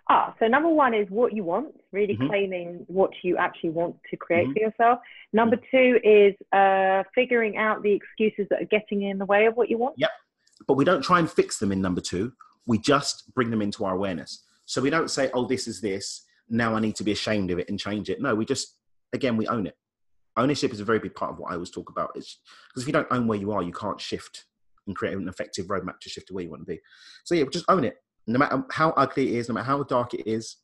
[0.09, 2.29] Ah, so number one is what you want, really Mhm.
[2.29, 4.53] claiming what you actually want to create Mhm.
[4.53, 4.99] for yourself.
[5.33, 9.57] Number two is uh, figuring out the excuses that are getting in the way of
[9.57, 9.95] what you want.
[9.99, 10.11] Yep.
[10.69, 12.33] But we don't try and fix them in number two.
[12.67, 14.45] We just bring them into our awareness.
[14.67, 16.25] So we don't say, oh, this is this.
[16.49, 18.21] Now I need to be ashamed of it and change it.
[18.21, 18.77] No, we just,
[19.13, 19.77] again, we own it.
[20.37, 22.15] Ownership is a very big part of what I always talk about.
[22.15, 22.39] Because
[22.77, 24.45] if you don't own where you are, you can't shift
[24.87, 26.81] and create an effective roadmap to shift to where you want to be.
[27.25, 27.97] So yeah, just own it.
[28.27, 30.57] No matter how ugly it is, no matter how dark it is.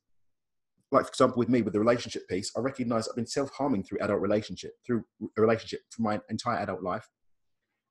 [0.92, 3.82] Like, for example, with me, with the relationship piece, I recognize I've been self harming
[3.82, 5.04] through adult relationship, through
[5.37, 7.09] a relationship for my entire adult life.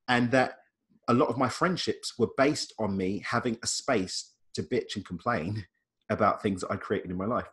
[0.07, 0.59] And that
[1.07, 5.05] a lot of my friendships were based on me having a space to bitch and
[5.05, 5.65] complain
[6.09, 7.47] about things that I created in my life.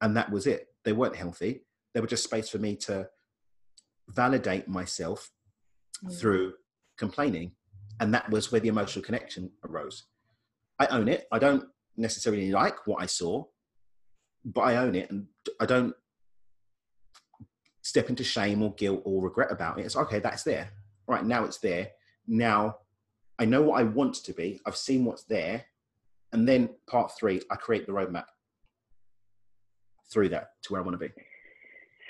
[0.00, 0.68] And that was it.
[0.84, 1.64] They weren't healthy.
[1.94, 3.08] They were just space for me to
[4.08, 5.30] validate myself
[6.04, 6.18] Mm.
[6.18, 6.54] through
[6.96, 7.52] complaining
[8.00, 10.04] And that was where the emotional connection arose.
[10.78, 11.26] I own it.
[11.30, 11.64] I don't
[11.98, 13.44] necessarily like what I saw,
[14.42, 15.26] but I own it and
[15.60, 15.94] I don't
[17.82, 19.84] step into shame or guilt or regret about it.
[19.84, 20.70] It's okay, that's there.
[21.06, 21.90] Right now it's there.
[22.26, 22.76] Now
[23.40, 24.60] I know what I want to be.
[24.66, 25.64] I've seen what's there.
[26.32, 28.26] And then part three, I create the roadmap
[30.12, 31.12] through that to where I want to be.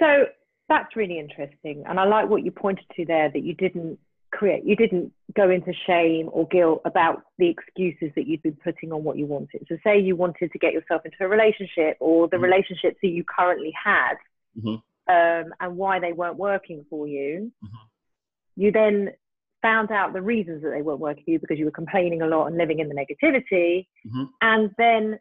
[0.00, 0.26] So
[0.68, 1.84] that's really interesting.
[1.86, 3.98] And I like what you pointed to there that you didn't
[4.32, 8.92] create, you didn't go into shame or guilt about the excuses that you'd been putting
[8.92, 9.64] on what you wanted.
[9.68, 12.44] So, say you wanted to get yourself into a relationship or the mm-hmm.
[12.44, 14.14] relationships that you currently had
[14.58, 14.74] mm-hmm.
[15.12, 17.52] um, and why they weren't working for you.
[17.64, 18.62] Mm-hmm.
[18.62, 19.10] You then
[19.62, 22.26] found out the reasons that they weren't working for you because you were complaining a
[22.26, 23.86] lot and living in the negativity.
[24.06, 24.24] Mm-hmm.
[24.42, 25.18] And then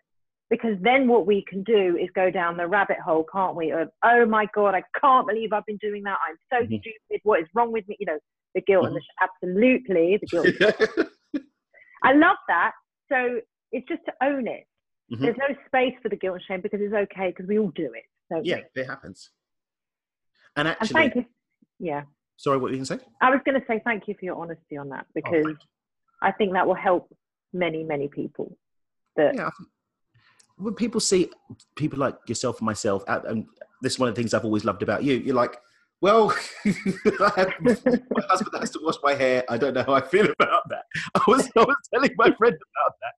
[0.49, 3.71] because then what we can do is go down the rabbit hole, can't we?
[3.71, 6.17] Of oh my god, I can't believe I've been doing that.
[6.27, 6.75] I'm so mm-hmm.
[6.81, 7.21] stupid.
[7.23, 7.97] What is wrong with me?
[7.99, 8.19] You know,
[8.55, 8.95] the guilt mm-hmm.
[8.95, 9.03] and
[9.43, 9.83] the mm-hmm.
[9.85, 11.45] absolutely the guilt.
[12.03, 12.71] I love that.
[13.11, 14.65] So it's just to own it.
[15.11, 15.23] Mm-hmm.
[15.23, 17.91] There's no space for the guilt and shame because it's okay because we all do
[17.93, 18.03] it.
[18.31, 19.29] So yeah, it happens.
[20.55, 21.25] And actually, and
[21.79, 22.03] yeah.
[22.39, 23.09] Sorry, what were you going to say?
[23.21, 25.55] I was going to say thank you for your honesty on that oh, because oh,
[26.21, 27.13] I think that will help
[27.51, 28.57] many, many people.
[29.17, 29.49] That yeah,
[30.55, 31.29] when people see
[31.75, 33.45] people like yourself and myself, and
[33.81, 35.17] this is one of the things I've always loved about you.
[35.17, 35.57] You're like,
[35.99, 36.29] well,
[36.63, 39.43] have, my husband has to wash my hair.
[39.49, 40.85] I don't know how I feel about that.
[41.15, 43.13] I was, I was telling my friend about that.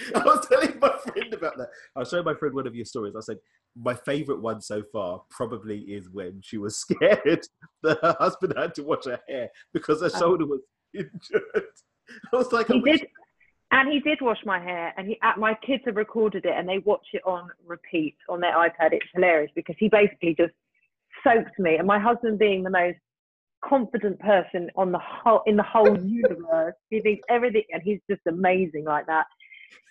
[0.14, 1.68] I was telling my friend about that.
[1.96, 3.14] I was showing my friend one of your stories.
[3.16, 3.38] I said,
[3.76, 7.46] my favorite one so far probably is when she was scared
[7.82, 10.18] that her husband had to wash her hair because her oh.
[10.18, 10.60] shoulder was
[10.94, 11.42] injured.
[12.32, 13.06] I was like, he did,
[13.70, 16.66] and he did wash my hair, and he, uh, my kids have recorded it, and
[16.66, 18.92] they watch it on repeat on their iPad.
[18.92, 20.54] It's hilarious because he basically just
[21.22, 22.96] soaked me, and my husband being the most
[23.62, 28.22] confident person on the whole in the whole universe, he thinks everything, and he's just
[28.26, 29.26] amazing like that.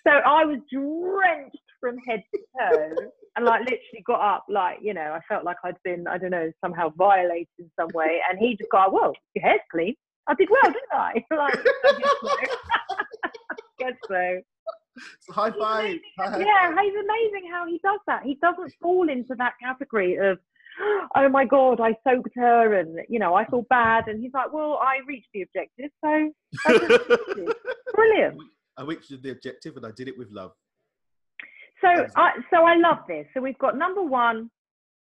[0.05, 2.95] So I was drenched from head to toe,
[3.35, 6.31] and like literally got up, like you know, I felt like I'd been, I don't
[6.31, 9.95] know, somehow violated in some way, and he just got, "Well, your hair's clean."
[10.27, 11.13] I did well, didn't I?
[11.35, 11.59] like,
[13.23, 14.41] I guess so.
[15.21, 15.99] So high five.
[16.17, 18.23] yeah, he's amazing how he does that.
[18.23, 20.39] He doesn't fall into that category of,
[21.15, 24.07] oh my god, I soaked her, and you know, I feel bad.
[24.07, 26.31] And he's like, well, I reached the objective, so
[27.93, 28.41] brilliant.
[28.77, 30.51] I reached the objective, and I did it with love.
[31.81, 33.25] So, I, so I love this.
[33.33, 34.49] So we've got number one,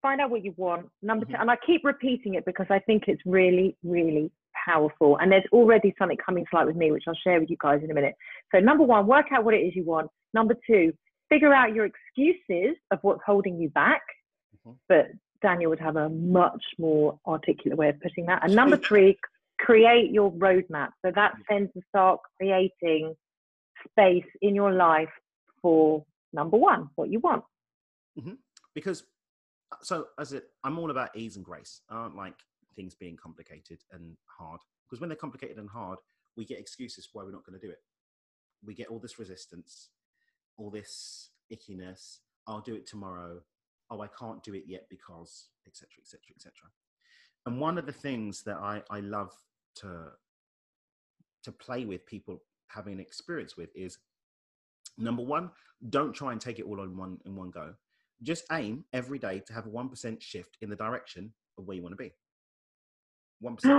[0.02, 0.88] find out what you want.
[1.02, 1.36] Number mm-hmm.
[1.36, 4.32] two, and I keep repeating it because I think it's really, really
[4.66, 5.18] powerful.
[5.18, 7.82] And there's already something coming to light with me, which I'll share with you guys
[7.84, 8.16] in a minute.
[8.54, 10.10] So, number one, work out what it is you want.
[10.34, 10.94] Number two,
[11.30, 14.02] figure out your excuses of what's holding you back.
[14.68, 14.78] Mm-hmm.
[14.88, 15.08] But
[15.42, 18.44] Daniel would have a much more articulate way of putting that.
[18.44, 19.18] And number three,
[19.60, 20.90] create your roadmap.
[21.04, 23.16] So that then to start creating
[23.90, 25.10] space in your life
[25.62, 27.44] for number one, what you want.
[28.20, 28.34] Mm-hmm.
[28.74, 29.04] Because
[29.82, 31.82] so as it, I'm all about ease and grace.
[31.90, 32.36] I don't like
[32.76, 36.00] things being complicated and hard because when they're complicated and hard,
[36.36, 37.80] we get excuses why we're not going to do it.
[38.66, 39.90] We get all this resistance,
[40.58, 42.20] all this ickiness.
[42.48, 43.42] I'll do it tomorrow.
[43.92, 45.90] Oh, I can't do it yet because etc.
[46.02, 46.22] etc.
[46.36, 46.54] etc.
[47.46, 49.32] And one of the things that I, I love
[49.78, 50.12] to
[51.44, 53.98] to play with people having experience with is
[54.98, 55.52] number one,
[55.90, 57.74] don't try and take it all on one in one go.
[58.22, 61.76] Just aim every day to have a one percent shift in the direction of where
[61.76, 62.14] you want to be.
[63.40, 63.74] One percent.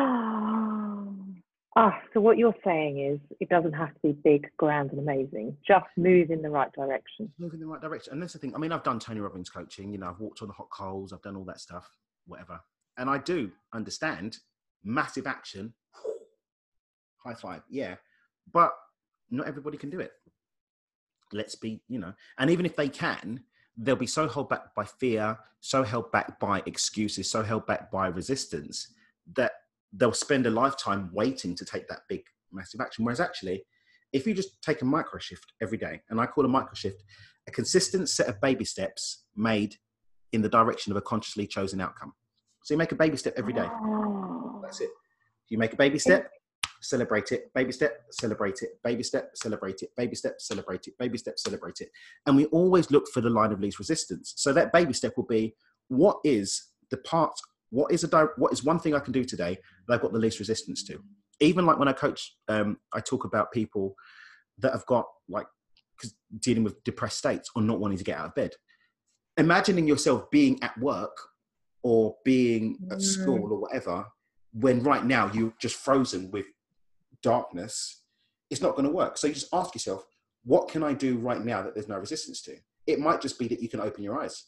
[1.77, 5.57] Ah, so what you're saying is it doesn't have to be big, grand, and amazing.
[5.67, 7.31] Just move in the right direction.
[7.39, 8.55] Move in the right direction, and that's the thing.
[8.55, 9.93] I mean, I've done Tony Robbins coaching.
[9.93, 11.13] You know, I've walked on the hot coals.
[11.13, 11.91] I've done all that stuff,
[12.27, 12.61] whatever.
[12.97, 14.39] And I do understand
[14.83, 15.75] massive action.
[17.25, 17.97] High five, yeah.
[18.53, 18.73] But
[19.31, 20.13] not everybody can do it.
[21.33, 23.45] Let's be, you know, and even if they can,
[23.77, 27.91] they'll be so held back by fear, so held back by excuses, so held back
[27.91, 28.93] by resistance
[29.35, 29.53] that
[29.93, 33.05] they'll spend a lifetime waiting to take that big, massive action.
[33.05, 33.65] Whereas actually,
[34.13, 37.05] if you just take a micro shift every day, and I call a micro shift
[37.47, 39.77] a consistent set of baby steps made
[40.33, 42.13] in the direction of a consciously chosen outcome.
[42.63, 43.67] So you make a baby step every day.
[43.69, 44.61] Oh.
[44.63, 44.91] That's it.
[45.49, 46.31] You make a baby step,
[46.81, 51.19] celebrate it, baby step, celebrate it, baby step, celebrate it, baby step, celebrate it, baby
[51.19, 51.91] step, celebrate it.
[52.27, 54.35] And we always look for the line of least resistance.
[54.37, 55.55] So that baby step will be
[55.89, 57.33] what is the part
[57.71, 60.19] what is a what is one thing I can do today that I've got the
[60.19, 61.01] least resistance to?
[61.41, 63.95] Even like when I coach, um, I talk about people
[64.59, 65.47] that have got like
[66.41, 68.55] dealing with depressed states or not wanting to get out of bed.
[69.37, 71.17] Imagining yourself being at work
[71.83, 73.03] or being at mm.
[73.03, 74.05] school or whatever,
[74.53, 76.47] when right now you're just frozen with
[77.23, 78.01] darkness
[78.51, 79.17] it's not going to work.
[79.17, 80.05] So you just ask yourself,
[80.45, 82.57] what can I do right now that there's no resistance to?
[82.87, 84.45] It might just be that you can open your eyes.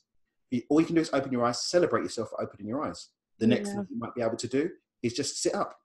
[0.68, 3.08] All you can do is open your eyes, celebrate yourself for opening your eyes.
[3.38, 3.76] The next Yeah.
[3.76, 4.70] thing you might be able to do
[5.02, 5.78] is just sit up.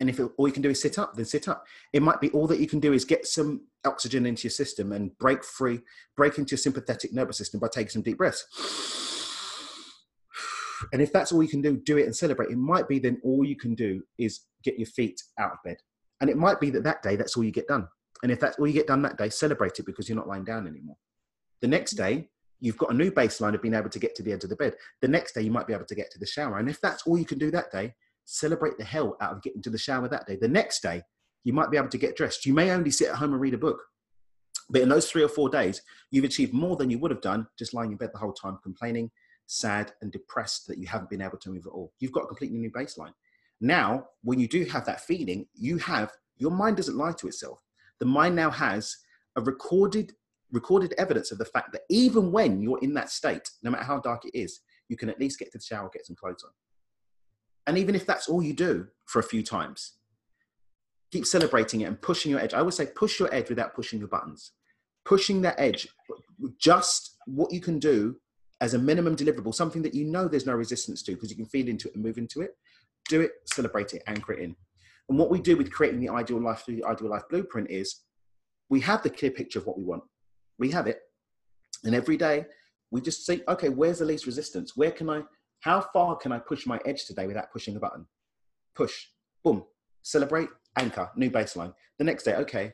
[0.00, 1.66] And if it, all you can do is sit up, then sit up.
[1.92, 4.92] It might be all that you can do is get some oxygen into your system
[4.92, 5.80] and break free,
[6.16, 8.44] break into your sympathetic nervous system by taking some deep breaths.
[10.92, 12.50] And if that's all you can do, do it and celebrate.
[12.50, 15.78] It might be then all you can do is get your feet out of bed.
[16.20, 17.88] And it might be that that day, that's all you get done.
[18.22, 20.44] And if that's all you get done that day, celebrate it because you're not lying
[20.44, 20.96] down anymore.
[21.60, 21.98] The next mm.
[21.98, 22.28] day,
[22.60, 24.56] you've got a new baseline of being able to get to the edge of the
[24.56, 24.74] bed.
[25.02, 26.58] The next day, you might be able to get to the shower.
[26.58, 29.62] And if that's all you can do that day, celebrate the hell out of getting
[29.62, 30.36] to the shower that day.
[30.40, 31.02] The next day,
[31.44, 32.46] you might be able to get dressed.
[32.46, 33.80] You may only sit at home and read a book.
[34.68, 37.46] But in those three or four days, you've achieved more than you would have done
[37.56, 39.10] just lying in bed the whole time, complaining,
[39.46, 41.92] sad, and depressed that you haven't been able to move at all.
[42.00, 43.12] You've got a completely new baseline.
[43.60, 47.62] Now, when you do have that feeling, you have your mind doesn't lie to itself.
[47.98, 48.96] The mind now has
[49.36, 50.12] a recorded
[50.52, 53.98] recorded evidence of the fact that even when you're in that state, no matter how
[53.98, 56.50] dark it is, you can at least get to the shower, get some clothes on.
[57.66, 59.94] And even if that's all you do for a few times,
[61.10, 62.54] keep celebrating it and pushing your edge.
[62.54, 64.52] I always say push your edge without pushing your buttons.
[65.04, 65.88] Pushing that edge,
[66.58, 68.16] just what you can do
[68.60, 71.46] as a minimum deliverable, something that you know there's no resistance to because you can
[71.46, 72.56] feel into it and move into it.
[73.08, 74.56] Do it, celebrate it, anchor it in.
[75.08, 78.02] And what we do with creating the ideal life through the ideal life blueprint is
[78.68, 80.02] we have the clear picture of what we want.
[80.58, 81.00] We have it.
[81.84, 82.46] And every day
[82.90, 84.76] we just say, okay, where's the least resistance?
[84.76, 85.22] Where can I,
[85.60, 88.06] how far can I push my edge today without pushing a button?
[88.74, 89.06] Push,
[89.44, 89.64] boom,
[90.02, 91.72] celebrate, anchor, new baseline.
[91.98, 92.72] The next day, okay,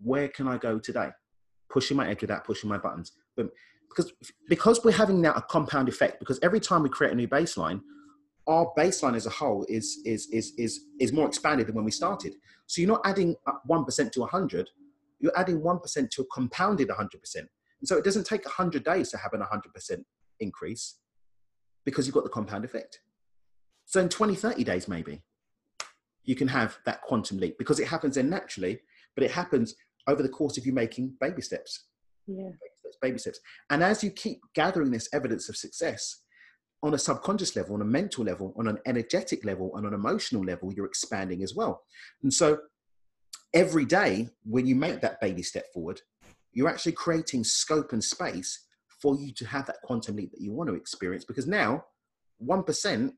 [0.00, 1.10] where can I go today?
[1.70, 3.12] Pushing my edge without pushing my buttons.
[3.36, 3.50] Boom.
[3.88, 4.12] Because,
[4.48, 7.80] because we're having now a compound effect, because every time we create a new baseline,
[8.46, 11.90] our baseline as a whole is, is, is, is, is more expanded than when we
[11.90, 12.34] started.
[12.66, 13.36] So you're not adding
[13.68, 14.70] 1% to 100,
[15.20, 17.36] you're adding 1% to a compounded 100%.
[17.36, 17.48] And
[17.84, 20.02] so it doesn't take 100 days to have an 100%
[20.40, 20.98] increase
[21.84, 23.00] because you've got the compound effect.
[23.86, 25.22] So in 20, 30 days, maybe,
[26.24, 28.80] you can have that quantum leap because it happens then naturally,
[29.14, 29.74] but it happens
[30.06, 31.86] over the course of you making baby steps,
[32.26, 32.44] Yeah.
[32.44, 33.40] baby steps, baby steps.
[33.70, 36.21] And as you keep gathering this evidence of success
[36.82, 39.98] on a subconscious level, on a mental level, on an energetic level, and on an
[39.98, 41.82] emotional level, you're expanding as well.
[42.22, 42.58] And so
[43.54, 46.00] every day when you make that baby step forward,
[46.52, 48.66] you're actually creating scope and space
[49.00, 51.84] for you to have that quantum leap that you want to experience because now
[52.44, 53.12] 1%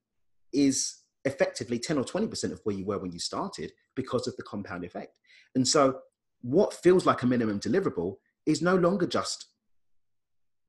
[0.53, 4.43] is effectively 10 or 20% of where you were when you started because of the
[4.43, 5.19] compound effect.
[5.55, 6.01] And so
[6.43, 9.47] what feels like a minimum deliverable is no longer just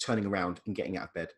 [0.01, 1.29] turning around and getting out of bed.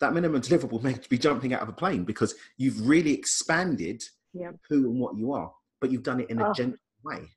[0.00, 4.52] That minimum deliverable may be jumping out of a plane because you've really expanded Yeah.
[4.68, 6.52] who and what you are, but you've done it in a Oh.
[6.52, 7.30] gentle way.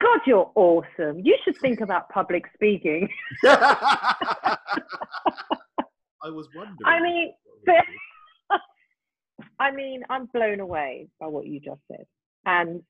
[0.00, 1.20] God, you're awesome.
[1.20, 3.08] You should think about public speaking.
[3.44, 4.56] I
[6.24, 6.78] was wondering.
[6.84, 7.32] I mean,
[9.60, 12.06] I mean, I'm blown away by what you just said.
[12.46, 12.82] And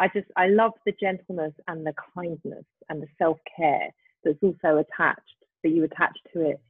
[0.00, 3.90] I just, I love the gentleness and the kindness and the self care
[4.24, 5.20] that's also attached,
[5.62, 6.60] that you attach to it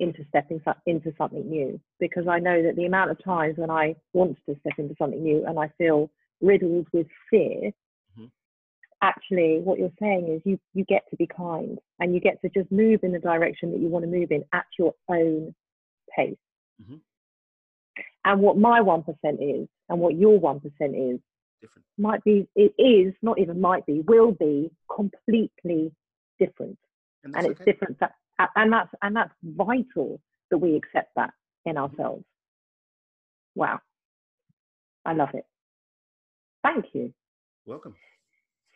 [0.00, 1.80] into stepping into something new.
[2.00, 5.22] Because I know that the amount of times when I want to step into something
[5.22, 7.72] new and I feel riddled with fear,
[8.18, 8.30] Mhm.
[9.02, 12.48] actually what you're saying is you, you get to be kind and you get to
[12.48, 15.54] just move in the direction that you want to move in at your own
[16.14, 16.36] pace.
[16.82, 17.00] Mhm.
[18.24, 20.62] And what my 1% is and what your 1%
[20.96, 21.20] is
[21.60, 21.86] different.
[21.98, 25.94] might be, it is, not even might be, will be completely
[26.38, 26.78] different.
[27.22, 27.72] And, And it's okay.
[27.72, 27.98] different.
[28.00, 30.20] That, and that's, and that's vital
[30.50, 31.30] that we accept that
[31.64, 31.84] in mm-hmm.
[31.84, 32.24] ourselves.
[33.54, 33.80] Wow.
[35.04, 35.44] I love it.
[36.62, 37.12] Thank you.
[37.66, 37.94] Welcome.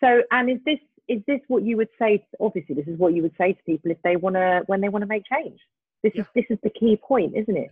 [0.01, 2.25] So, and is this, is this what you would say?
[2.39, 4.89] Obviously, this is what you would say to people if they want to, when they
[4.89, 5.59] want to make change.
[6.03, 7.71] This is, this is the key point, isn't it?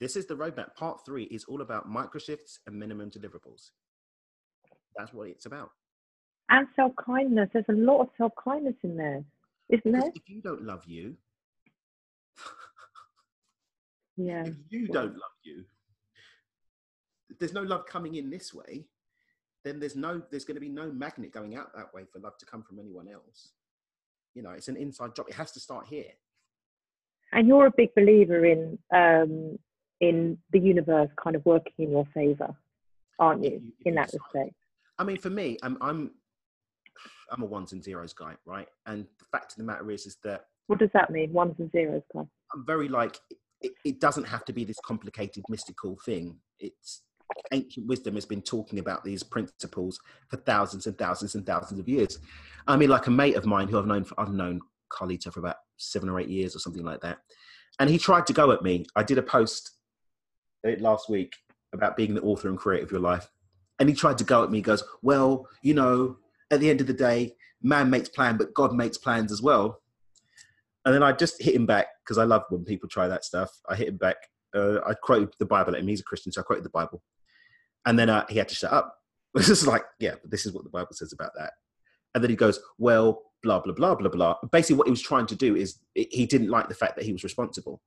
[0.00, 0.74] This is the roadmap.
[0.74, 3.70] Part three is all about micro shifts and minimum deliverables.
[4.96, 5.70] That's what it's about.
[6.50, 7.50] And self kindness.
[7.52, 9.24] There's a lot of self kindness in there,
[9.68, 10.10] isn't there?
[10.14, 11.16] if you don't love you,
[14.16, 14.44] Yeah.
[14.46, 15.64] if you don't love you,
[17.40, 18.84] there's no love coming in this way,
[19.64, 22.36] then there's no there's going to be no magnet going out that way for love
[22.38, 23.50] to come from anyone else.
[24.34, 25.26] You know, it's an inside job.
[25.28, 26.12] It has to start here.
[27.32, 29.58] And you're a big believer in um,
[30.00, 32.54] in the universe kind of working in your favor,
[33.18, 33.50] aren't you?
[33.50, 34.54] you- in that respect.
[34.98, 36.12] I mean, for me, I'm I'm
[37.30, 38.68] I'm a ones and zeros guy, right?
[38.86, 41.32] And the fact of the matter is, is that What does that mean?
[41.32, 42.26] Ones and zeros, guys.
[42.54, 43.18] I'm very like
[43.60, 46.36] it, it doesn't have to be this complicated mystical thing.
[46.60, 47.02] It's
[47.52, 49.98] ancient wisdom has been talking about these principles
[50.28, 52.18] for thousands and thousands and thousands of years.
[52.66, 54.60] I mean, like a mate of mine who I've known for, I've known
[54.92, 57.18] Carlito for about seven or eight years or something like that.
[57.80, 58.86] And he tried to go at me.
[58.94, 59.72] I did a post
[60.66, 61.34] uh, last week
[61.72, 63.28] about being the author and creator of your life.
[63.80, 66.18] And he tried to go at me, he goes, Well, you know,
[66.54, 69.80] at the end of the day, man makes plan, but God makes plans as well.
[70.84, 73.50] And then I just hit him back because I love when people try that stuff.
[73.68, 74.16] I hit him back.
[74.54, 75.88] Uh, I quoted the Bible at him.
[75.88, 77.02] He's a Christian, so I quoted the Bible.
[77.86, 78.96] And then uh, he had to shut up.
[79.36, 81.54] This is like, yeah, but this is what the Bible says about that.
[82.14, 84.36] And then he goes, well, blah, blah, blah, blah, blah.
[84.52, 87.12] Basically, what he was trying to do is he didn't like the fact that he
[87.12, 87.82] was responsible.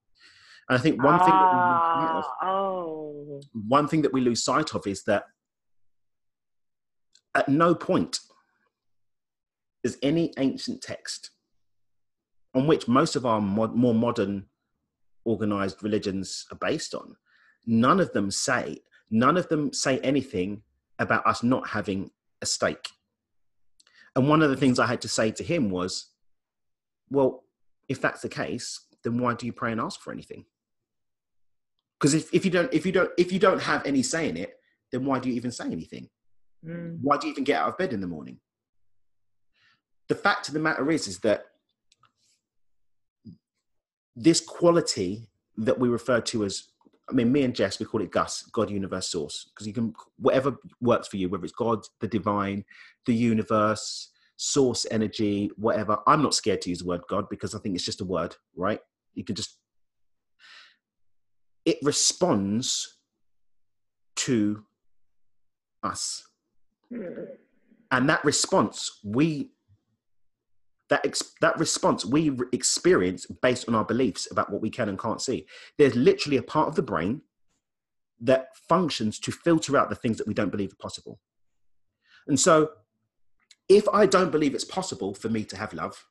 [0.67, 3.39] And I think one thing that we Ah, oh.
[3.53, 5.23] one thing that we lose sight of is that
[7.33, 8.19] at no point
[9.87, 11.31] is any ancient text
[12.53, 14.45] on which most of our mod, more modern
[15.23, 17.15] organized religions are based on.
[17.65, 18.79] None of them say
[19.09, 20.61] none of them say anything
[20.99, 22.11] about us not having
[22.41, 22.89] a stake.
[24.15, 26.07] And one of the things i had to say to him was
[27.09, 27.43] well
[27.87, 28.67] if that's the case
[29.03, 30.43] then why do you pray and ask for anything?
[31.97, 34.37] Because if, if you don't if you don't if you don't have any say in
[34.37, 34.53] it
[34.91, 36.09] then why do you even say anything?
[36.65, 36.97] Mm.
[37.01, 38.39] why do you even get out of bed in the morning
[40.09, 41.45] the fact of the matter is is that
[44.15, 45.27] this quality
[45.57, 46.69] that we refer to as
[47.09, 49.93] i mean me and jess we call it gus god universe source because you can
[50.17, 52.63] whatever works for you whether it's god the divine
[53.05, 55.97] the universe source energy whatever.
[56.05, 58.35] I'm not scared to use the word god because i think it's just a word
[58.55, 58.79] right?
[59.15, 59.57] You can just
[61.65, 62.97] it responds
[64.15, 64.63] to
[65.83, 66.23] us.
[66.91, 67.27] Mm.
[67.91, 69.51] and that response we
[70.89, 74.89] that ex- that response we re- experience based on our beliefs about what we can
[74.89, 75.45] and can't see
[75.77, 77.21] there's literally a part of the brain
[78.19, 81.19] that functions to filter out the things that we don't believe are possible
[82.27, 82.69] and so
[83.69, 86.05] if i don't believe it's possible for me to have love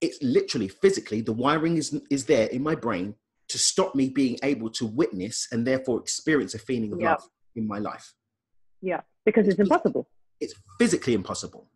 [0.00, 3.14] it's literally physically the wiring is is there in my brain
[3.48, 7.10] to stop me being able to witness and therefore experience a feeling of Yep.
[7.10, 8.14] love in my life
[8.80, 10.08] Yeah, because it's impossible.
[10.40, 11.68] it's physically impossible.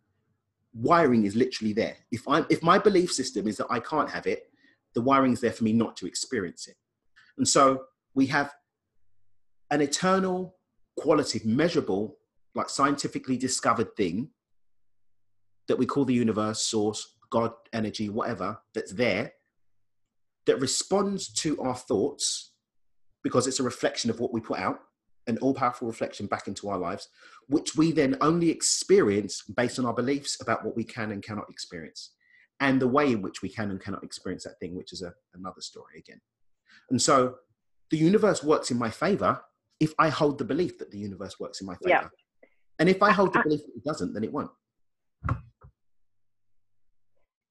[0.78, 1.96] Wiring is literally there.
[2.10, 4.50] If I if my belief system is that I can't have it,
[4.94, 6.76] the wiring is there for me not to experience it.
[7.38, 8.52] And so we have
[9.70, 10.56] an eternal
[10.96, 12.16] quality, measurable,
[12.54, 14.30] like scientifically discovered thing
[15.68, 19.32] that we call the universe, source, God, energy, whatever, that's there,
[20.46, 22.52] that responds to our thoughts
[23.22, 24.78] because it's a reflection of what we put out,
[25.26, 27.08] an all powerful reflection back into our lives,
[27.48, 31.50] which we then only experience based on our beliefs about what we can and cannot
[31.50, 32.12] experience,
[32.60, 35.12] and the way in which we can and cannot experience that thing, which is a,
[35.34, 36.20] another story again.
[36.90, 37.36] And so
[37.90, 39.40] the universe works in my favor
[39.80, 41.88] if I hold the belief that the universe works in my favor.
[41.90, 42.08] Yeah.
[42.78, 44.50] And if I hold the belief that it doesn't, then it won't.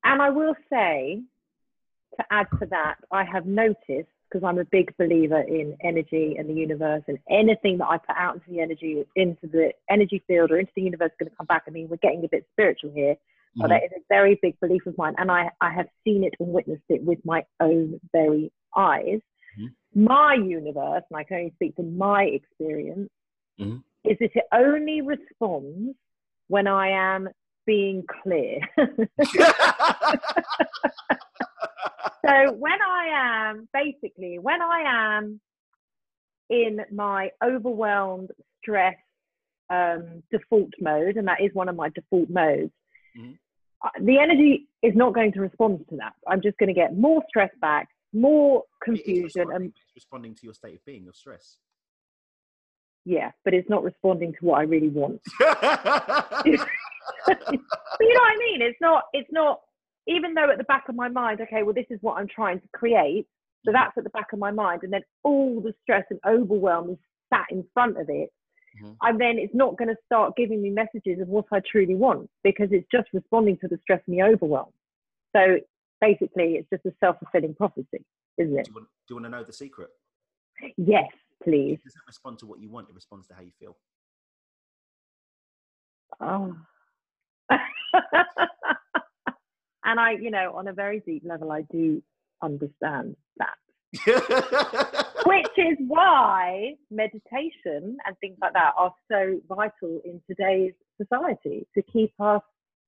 [0.03, 1.23] And I will say,
[2.17, 6.49] to add to that, I have noticed because I'm a big believer in energy and
[6.49, 10.51] the universe, and anything that I put out into the energy, into the energy field
[10.51, 11.63] or into the universe, is going to come back.
[11.67, 13.15] I mean, we're getting a bit spiritual here,
[13.55, 13.69] but Mhm.
[13.69, 16.51] that is a very big belief of mine, and I, I have seen it and
[16.53, 19.21] witnessed it with my own very eyes.
[19.57, 19.73] Mhm.
[19.93, 23.09] My universe, and I can only speak from my experience,
[23.59, 23.83] Mhm.
[24.03, 25.95] is that it only responds
[26.47, 27.29] when I am
[27.65, 28.59] being clear.
[32.25, 35.39] so when I am basically when I am
[36.49, 38.95] in my overwhelmed stress
[39.69, 42.71] um, default mode, and that is one of my default modes,
[43.17, 43.37] Mhm.
[43.83, 46.13] uh, the energy is not going to respond to that.
[46.27, 50.41] I'm just going to get more stress back, more confusion, responding, and it's responding to
[50.43, 51.57] your state of being, your stress.
[53.05, 55.21] yeah, but it's not responding to what I really want.
[57.27, 57.39] But
[58.07, 58.61] you know what I mean?
[58.61, 59.05] It's not.
[59.13, 59.61] It's not.
[60.07, 62.59] Even though at the back of my mind, okay, well, this is what I'm trying
[62.61, 63.27] to create.
[63.65, 66.91] So that's at the back of my mind, and then all the stress and overwhelm
[66.91, 66.97] is
[67.33, 68.31] sat in front of it.
[68.79, 68.95] Mhm.
[69.01, 72.29] And then it's not going to start giving me messages of what I truly want
[72.43, 74.71] because it's just responding to the stress and the overwhelm.
[75.35, 75.59] So
[76.01, 78.05] basically, it's just a self-fulfilling prophecy,
[78.37, 78.65] isn't it?
[78.65, 79.89] do, you want, do you want to know the secret?
[80.77, 81.09] Yes,
[81.43, 81.79] please.
[81.79, 83.77] It doesn't respond to what you want, it responds to how you feel.
[86.19, 86.55] Oh.
[89.85, 92.01] and I, you know, on a very deep level, I do
[92.41, 93.55] understand that.
[95.25, 101.81] Which is why meditation and things like that are so vital in today's society to
[101.83, 102.41] keep us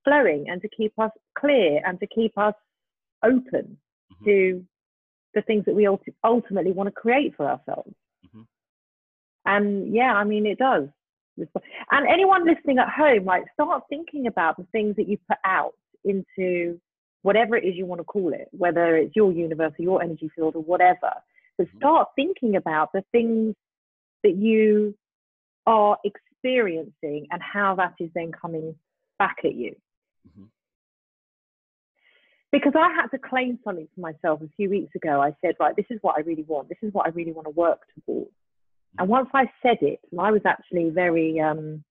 [0.04, 2.54] flowing and to keep us clear and to keep us
[3.24, 3.78] open
[4.22, 4.26] Mhm.
[4.26, 4.66] to
[5.34, 5.88] the things that we
[6.24, 7.94] ultimately want to create for ourselves.
[8.26, 8.48] Mhm.
[9.46, 10.90] And yeah, I mean, it does.
[11.92, 15.76] And anyone listening at home, like, start thinking about the things that you put out
[16.04, 16.80] into
[17.22, 20.30] whatever it is you want to call it, whether it's your universe or your energy
[20.36, 21.12] field or whatever.
[21.58, 21.78] But mm-hmm.
[21.78, 23.56] start thinking about the things
[24.24, 24.96] that you
[25.66, 28.76] are experiencing and how that is then coming
[29.20, 29.76] back at you.
[30.30, 30.46] Mm-hmm.
[32.52, 35.22] Because I had to claim something for myself a few weeks ago.
[35.22, 36.70] I said, right, this is what I really want.
[36.70, 38.32] This is what I really want to work towards.
[38.98, 39.12] And mm-hmm.
[39.12, 41.84] once I said it, and I was actually very, um,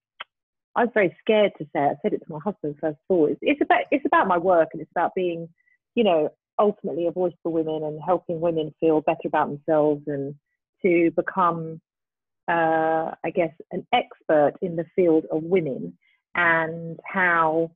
[0.77, 1.93] I was very scared to say it.
[1.93, 3.27] I said it to my husband first of all.
[3.27, 5.49] It's, it's about it's about my work and it's about being,
[5.95, 10.35] you know, ultimately a voice for women and helping women feel better about themselves and
[10.83, 11.81] to become
[12.49, 15.97] uh, I guess, an expert in the field of women
[16.35, 17.73] and how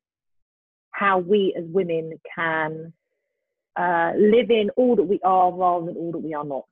[0.93, 2.93] how we as women can
[3.77, 6.65] uh, live in all that we are rather than all that we are not.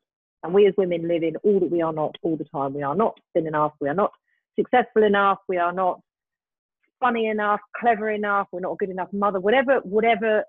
[0.42, 2.74] And we as women live in all that we are not all the time.
[2.74, 3.72] We are not thin enough.
[3.80, 4.12] We are not
[4.56, 5.38] successful enough.
[5.48, 6.00] We are not
[7.00, 8.48] funny enough, clever enough.
[8.52, 9.40] We're not a good enough mother.
[9.40, 10.44] Whatever, whatever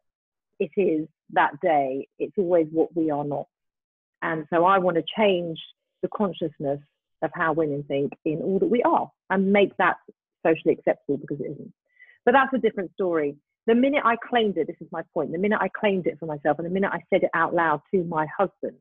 [0.59, 3.47] it is that day, it's always what we are not.
[4.21, 5.59] And so I want to change
[6.01, 6.79] the consciousness
[7.21, 9.97] of how women think in all that we are and make that
[10.45, 11.73] socially acceptable because it isn't.
[12.25, 13.35] But that's a different story.
[13.67, 16.25] The minute I claimed it, this is my point, the minute I claimed it for
[16.25, 18.77] myself and the minute I said it out loud to my husband,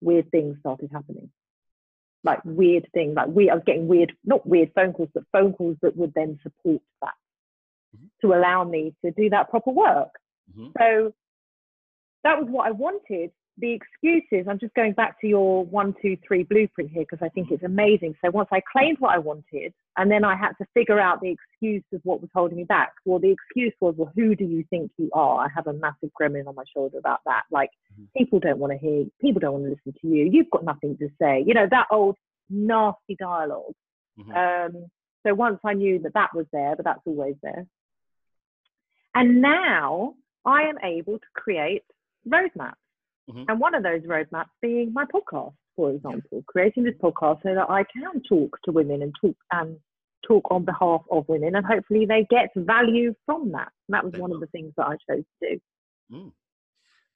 [0.00, 1.30] weird things started happening.
[2.28, 5.54] Like weird things, like we I was getting weird, not weird phone calls, but phone
[5.54, 7.14] calls that would then support that
[7.96, 8.06] mm-hmm.
[8.20, 10.10] to allow me to do that proper work.
[10.54, 10.68] Mm-hmm.
[10.78, 11.14] So
[12.24, 16.16] that was what I wanted the excuses, I'm just going back to your one, two,
[16.26, 18.14] three blueprint here because I think it's amazing.
[18.24, 21.30] So once I claimed what I wanted, and then I had to figure out the
[21.30, 22.92] excuse of what was holding me back.
[23.04, 25.44] Well, the excuse was, well, who do you think you are?
[25.44, 27.42] I have a massive gremlin on my shoulder about that.
[27.50, 28.04] Like, mm-hmm.
[28.16, 30.28] people don't want to hear, people don't want to listen to you.
[30.30, 31.42] You've got nothing to say.
[31.46, 32.16] You know, that old
[32.50, 33.74] nasty dialog
[34.18, 34.76] mm-hmm.
[34.76, 34.86] um,
[35.26, 37.66] so once I knew that that was there, but that's always there.
[39.14, 41.82] And now I am able to create
[42.26, 42.74] roadmaps
[43.28, 43.44] Mm-hmm.
[43.48, 47.68] And one of those roadmaps being my podcast, for example, creating this podcast so that
[47.68, 49.76] I can talk to women and talk and um,
[50.26, 53.68] talk on behalf of women, and hopefully they get value from that.
[53.88, 54.36] And that was they one will.
[54.36, 55.60] of the things that I chose to do.
[56.12, 56.32] Mm.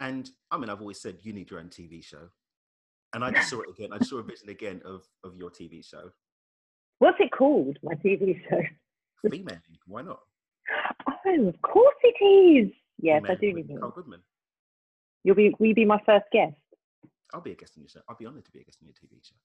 [0.00, 2.28] And I mean, I've always said you need your own TV show,
[3.14, 3.92] and I just saw it again.
[3.92, 6.10] I just saw a vision again of of your TV show.
[6.98, 7.78] What's it called?
[7.82, 8.60] My TV show.
[9.30, 9.58] Female.
[9.86, 10.20] Why not?
[11.24, 12.72] Oh, of course it is.
[13.00, 13.74] Yes, Female I do.
[13.74, 14.20] Nicole Goodman.
[15.24, 16.54] You'll be will you be my first guest?
[17.32, 18.00] I'll be a guest on your show.
[18.08, 19.36] I'll be honoured to be a guest on your TV show.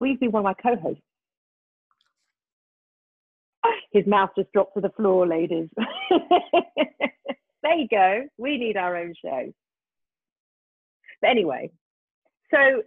[0.00, 1.02] Will you be one of my co-hosts?
[3.92, 5.68] His mouth just dropped to the floor, ladies.
[7.62, 8.22] there you go.
[8.38, 9.52] We need our own show.
[11.20, 11.70] But anyway,
[12.50, 12.82] so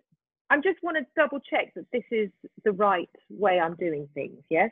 [0.49, 2.29] I am just want to double check that this is
[2.63, 4.43] the right way I'm doing things.
[4.49, 4.71] Yes.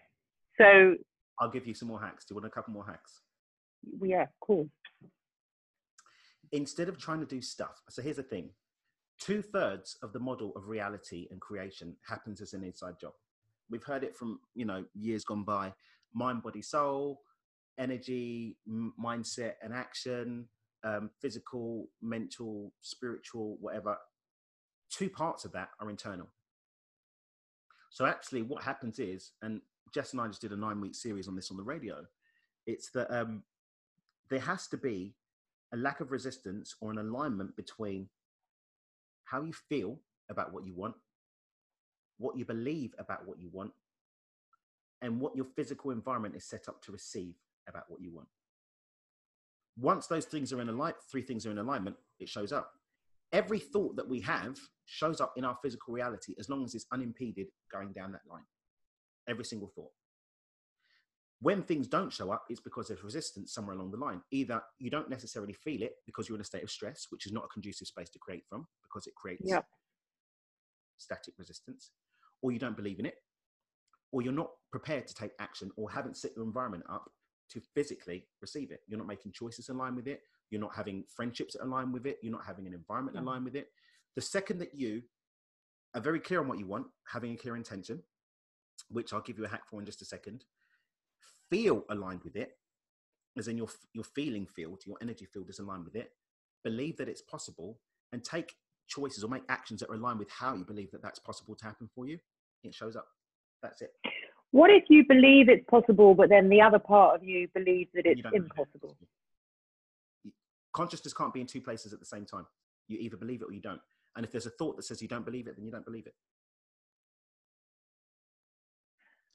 [0.57, 0.95] So
[1.39, 2.25] I'll give you some more hacks.
[2.25, 3.21] Do you want a couple more hacks?
[4.01, 4.69] Yeah, cool
[6.51, 8.51] instead of trying to do stuff, so here's the thing
[9.19, 13.13] two thirds of the model of reality and creation happens as an inside job.
[13.69, 15.73] We've heard it from, you know, years gone by
[16.13, 17.21] mind, body, soul,
[17.77, 20.47] energy, m- mindset, and action,
[20.83, 23.97] um, physical, mental, spiritual, whatever.
[24.89, 26.27] Two parts of that are internal.
[27.89, 29.61] So actually, what happens is, and
[29.93, 32.05] Jess and I just did a nine week series on this on the radio,
[32.65, 33.43] it's that um,
[34.29, 35.15] there has to be
[35.73, 38.07] a lack of resistance or an alignment between
[39.25, 39.99] how you feel
[40.29, 40.95] about what you want,
[42.17, 43.71] what you believe about what you want,
[45.01, 47.35] and what your physical environment is set up to receive
[47.67, 48.27] about what you want.
[49.79, 52.71] Once those things are in alignment, three things are in alignment, it shows up.
[53.31, 56.87] Every thought that we have shows up in our physical reality as long as it's
[56.91, 58.45] unimpeded going down that line.
[59.27, 59.91] Every single thought.
[61.39, 64.21] When things don't show up, it's because there's resistance somewhere along the line.
[64.31, 67.31] Either you don't necessarily feel it because you're in a state of stress, which is
[67.31, 69.65] not a conducive space to create from because it creates yep.
[70.97, 71.91] static resistance,
[72.41, 73.15] or you don't believe in it,
[74.11, 77.11] or you're not prepared to take action or haven't set your environment up
[77.49, 78.81] to physically receive it.
[78.87, 80.21] You're not making choices in line with it.
[80.49, 82.17] You're not having friendships that align with it.
[82.21, 83.67] You're not having an environment in line with it.
[84.15, 85.03] The second that you
[85.93, 88.01] are very clear on what you want, having a clear intention,
[88.89, 90.45] which I'll give you a hack for in just a second,
[91.49, 92.57] feel aligned with it,
[93.37, 96.11] as in your your feeling field, your energy field is aligned with it.
[96.63, 97.79] Believe that it's possible,
[98.11, 98.55] and take
[98.87, 101.65] choices or make actions that are aligned with how you believe that that's possible to
[101.65, 102.17] happen for you.
[102.63, 103.07] It shows up.
[103.61, 103.91] That's it.
[104.51, 108.05] What if you believe it's possible, but then the other part of you believes that
[108.05, 108.95] it's impossible?
[110.73, 112.45] Consciousness can't be in two places at the same time.
[112.87, 113.81] You either believe it or you don't.
[114.15, 116.07] And if there's a thought that says you don't believe it, then you don't believe
[116.07, 116.13] it.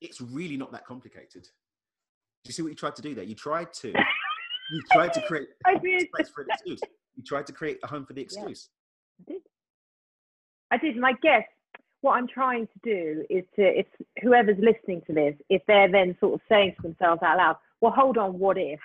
[0.01, 1.49] It's really not that complicated.
[2.45, 3.25] Do you see what you tried to do there?
[3.25, 6.09] You tried to you tried to create I did.
[6.13, 6.81] space for an excuse.
[7.17, 8.69] You tried to create a home for the excuse.
[9.21, 9.43] I did.
[10.73, 10.97] I did.
[10.97, 11.45] And I guess
[12.01, 13.87] what I'm trying to do is to, if
[14.23, 17.93] whoever's listening to this, if they're then sort of saying to themselves out loud, well,
[17.93, 18.81] hold on, what if?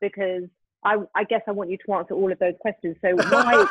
[0.00, 0.44] Because
[0.84, 2.96] I, I guess I want you to answer all of those questions.
[3.02, 3.66] So my,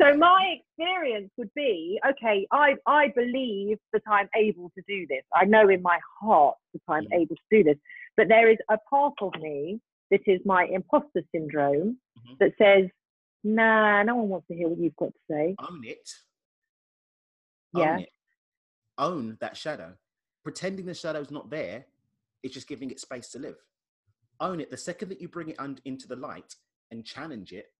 [0.00, 5.22] so my experience would be, okay, I, I believe that I'm able to do this.
[5.34, 7.22] I know in my heart that I'm Mm.
[7.22, 7.76] able to do this.
[8.18, 12.38] But there is a part of me that is my imposter syndrome Mhm.
[12.40, 12.90] that says,
[13.44, 15.54] nah, no one wants to hear what you've got to say.
[15.60, 16.10] Own it.
[17.74, 17.92] Yeah.
[17.94, 18.12] Own it.
[18.98, 19.96] Own that shadow.
[20.42, 21.86] Pretending the shadow's not there
[22.42, 23.56] is just giving it space to live.
[24.40, 24.70] Own it.
[24.70, 26.56] The second that you bring it un- into the light
[26.90, 27.72] and challenge it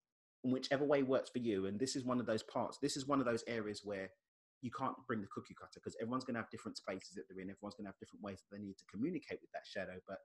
[0.45, 3.07] in whichever way works for you, and this is one of those parts, this is
[3.09, 4.13] one of those areas where
[4.61, 7.41] you can't bring the cookie cutter because everyone's going to have different spaces that they're
[7.41, 7.51] in.
[7.51, 9.99] Everyone's going to have different ways that they need to communicate with that shadow.
[10.07, 10.19] But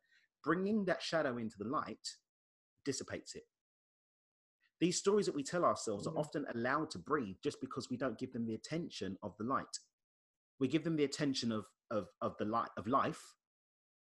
[0.44, 2.08] bringing that shadow into the light
[2.84, 3.44] dissipates it.
[4.80, 6.20] These stories that we tell ourselves are Mhm.
[6.20, 9.80] often allowed to breathe just because we don't give them the attention of the light.
[10.60, 13.36] We give them the attention of of of the light of life,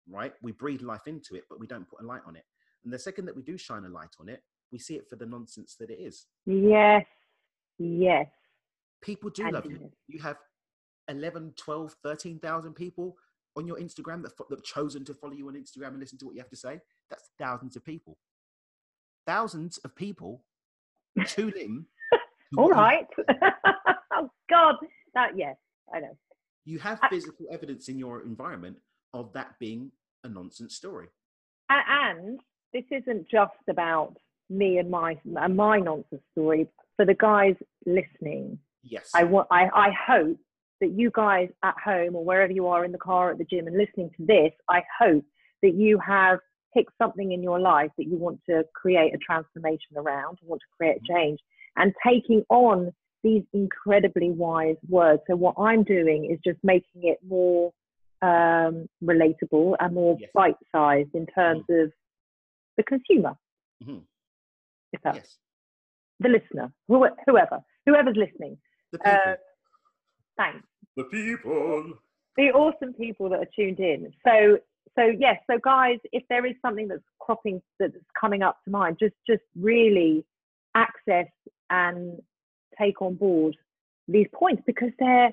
[0.07, 0.33] right?
[0.41, 2.45] We breathe life into it, but we don't put a light on it.
[2.83, 5.17] And the second that we do shine a light on it, we see it for
[5.17, 6.27] the nonsense that it is.
[6.45, 7.05] Yes,
[7.77, 8.27] yes.
[9.03, 9.91] People do And love you.
[10.07, 10.37] You have
[11.09, 13.17] 11, 12, 13,000 people
[13.55, 16.17] on your Instagram that, fo- that have chosen to follow you on Instagram and listen
[16.19, 16.79] to what you have to say.
[17.09, 18.17] That's thousands of people.
[19.27, 20.43] Thousands of people
[21.27, 21.85] tune in.
[22.57, 23.07] All what
[24.13, 24.75] oh God,
[25.15, 25.55] that yes,
[25.93, 26.17] I know.
[26.65, 28.77] You have I- physical evidence in your environment
[29.13, 29.91] of that being
[30.23, 31.07] a nonsense story.
[31.69, 32.39] And
[32.73, 34.15] this isn't just about
[34.49, 36.67] me and my and my nonsense story.
[36.95, 39.09] For the guys listening, Yes.
[39.13, 40.37] I want I, I hope
[40.81, 43.67] that you guys at home or wherever you are in the car at the gym
[43.67, 45.23] and listening to this, I hope
[45.61, 46.39] that you have
[46.73, 50.67] picked something in your life that you want to create a transformation around, want to
[50.77, 51.39] create a change,
[51.77, 52.91] and taking on
[53.23, 55.21] these incredibly wise words.
[55.29, 57.71] So what I'm doing is just making it more
[58.21, 60.29] um, relatable and more Yes.
[60.33, 61.91] bite-sized in terms of
[62.77, 63.35] the consumer,
[63.81, 64.03] Mhm.
[64.91, 65.37] if that's yes.
[66.19, 68.57] the listener, who, whoever, whoever's listening.
[68.93, 69.11] The people.
[69.11, 69.35] Uh,
[70.37, 70.67] thanks.
[70.95, 71.93] the people.
[72.37, 74.13] the awesome people that are tuned in.
[74.23, 74.59] So,
[74.95, 78.97] so yes, so guys, if there is something that's cropping that's coming up to mind,
[78.99, 80.23] just just really
[80.75, 81.27] access
[81.71, 82.19] and
[82.79, 83.57] take on board
[84.07, 85.31] these points because they're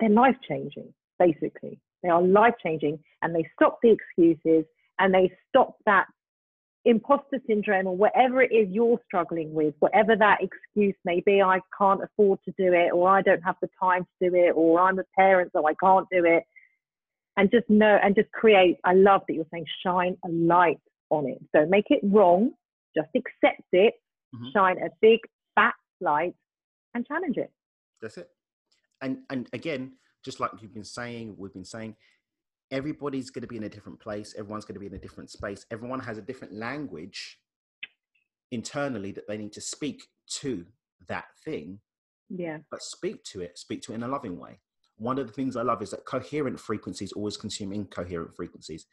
[0.00, 0.92] they're life changing.
[1.18, 4.64] Basically, they are life changing, and they stop the excuses
[4.98, 6.06] and they stop that
[6.86, 11.60] imposter syndrome or whatever it is you're struggling with, whatever that excuse may be, I
[11.76, 14.80] can't afford to do it, or I don't have the time to do it, or
[14.80, 16.44] I'm a parent, so I can't do it.
[17.36, 20.80] And just know and just create, I love that you're saying shine a light
[21.10, 21.38] on it.
[21.52, 22.52] Don't make it wrong,
[22.96, 23.94] just accept it,
[24.34, 24.52] Mhm.
[24.52, 25.20] shine a big
[25.54, 26.34] fat light
[26.94, 27.52] and challenge it.
[28.00, 28.30] That's it.
[29.02, 31.96] And and again, just like you've been saying, we've been saying,
[32.70, 34.34] everybody's going to be in a different place.
[34.36, 35.64] Everyone's going to be in a different space.
[35.70, 37.38] Everyone has a different language
[38.50, 40.66] internally that they need to speak to
[41.08, 41.80] that thing,
[42.28, 42.58] Yeah.
[42.70, 44.58] but speak to it, speak to it in a loving way.
[44.96, 48.86] One of the things I love is that coherent frequencies always consume incoherent frequencies.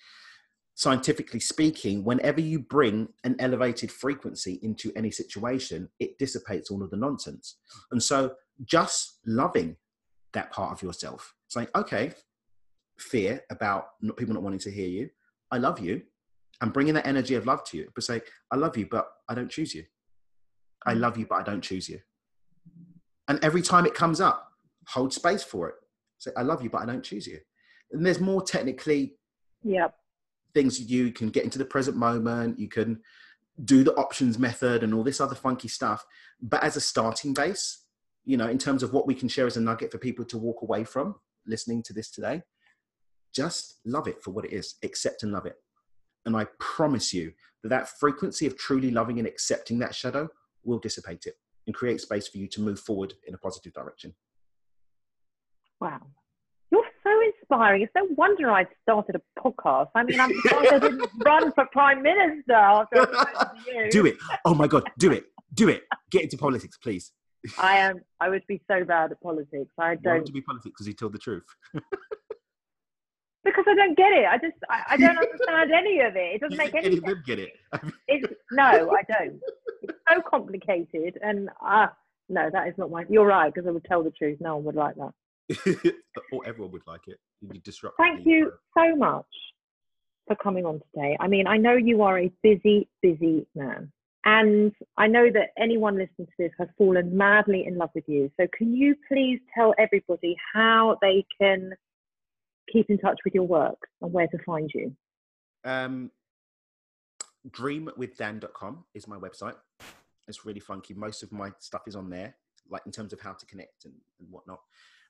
[0.76, 6.90] Scientifically speaking, whenever you bring an elevated frequency into any situation, it dissipates all of
[6.90, 7.58] the nonsense.
[7.92, 8.34] And so
[8.66, 9.78] just loving
[10.34, 12.14] that part of yourself, saying, okay,
[13.04, 15.10] fear about not, people not wanting to hear you,
[15.52, 16.02] I love you,
[16.62, 19.36] I'm bringing that energy of love to you, but say, I love you, but I
[19.36, 19.84] don't choose you.
[20.86, 21.00] I mm.
[21.00, 22.00] love you, but I don't choose you.
[23.28, 24.50] And every time it comes up,
[24.88, 25.76] hold space for it.
[26.18, 27.40] Say, I love you, but I don't choose you.
[27.92, 29.16] And there's more technically
[29.66, 29.96] Yep.
[30.54, 33.00] things you can get into the present moment, you can
[33.64, 36.06] do the options method and all this other funky stuff.
[36.42, 37.86] But as a starting base,
[38.26, 40.38] you know, in terms of what we can share as a nugget for people to
[40.38, 42.42] walk away from listening to this today,
[43.34, 45.56] just love it for what it is, accept and love it.
[46.26, 50.30] And I promise you that that frequency of truly loving and accepting that shadow
[50.64, 54.14] will dissipate it and create space for you to move forward in a positive direction.
[55.80, 56.02] Wow.
[56.72, 57.82] You're so inspiring.
[57.84, 59.90] It's no wonder I started a podcast.
[59.96, 63.92] I mean, I'm surprised I didn't run for prime minister after I to you.
[63.92, 64.16] Do it.
[64.46, 65.26] Oh my God, do it.
[65.54, 65.84] Do it.
[66.10, 67.12] Get into politics, please.
[67.60, 68.02] I am.
[68.20, 69.72] I would be so bad at politics.
[69.78, 70.72] I don't would you be politics?
[70.74, 71.46] Because you told the truth.
[73.44, 74.26] because I don't get it.
[74.26, 76.36] I just I, I don't understand any of it.
[76.36, 77.08] It doesn't make any any sense.
[77.08, 77.54] them get it?
[78.08, 79.40] It's, no, I don't.
[79.82, 81.88] It's so complicated, and uh
[82.30, 83.06] no, that is not my.
[83.10, 84.40] You're right because I would tell the truth.
[84.40, 85.14] No one would like that.
[86.32, 87.20] or everyone would like it.
[87.42, 87.98] You disrupt.
[87.98, 89.26] Thank you so much
[90.28, 91.18] for coming on today.
[91.20, 93.92] I mean, I know you are a busy, busy man.
[94.26, 98.32] And I know that anyone listening to this has fallen madly in love with you.
[98.40, 101.74] So, can you please tell everybody how they can
[102.74, 104.94] keep in touch with your work and where to find you?
[105.64, 106.12] Um,
[107.50, 109.56] dreamwithdan.com is my website.
[110.28, 110.94] It's really funky.
[110.94, 112.36] Most of my stuff is on there,
[112.70, 114.60] like in terms of how to connect and, and whatnot.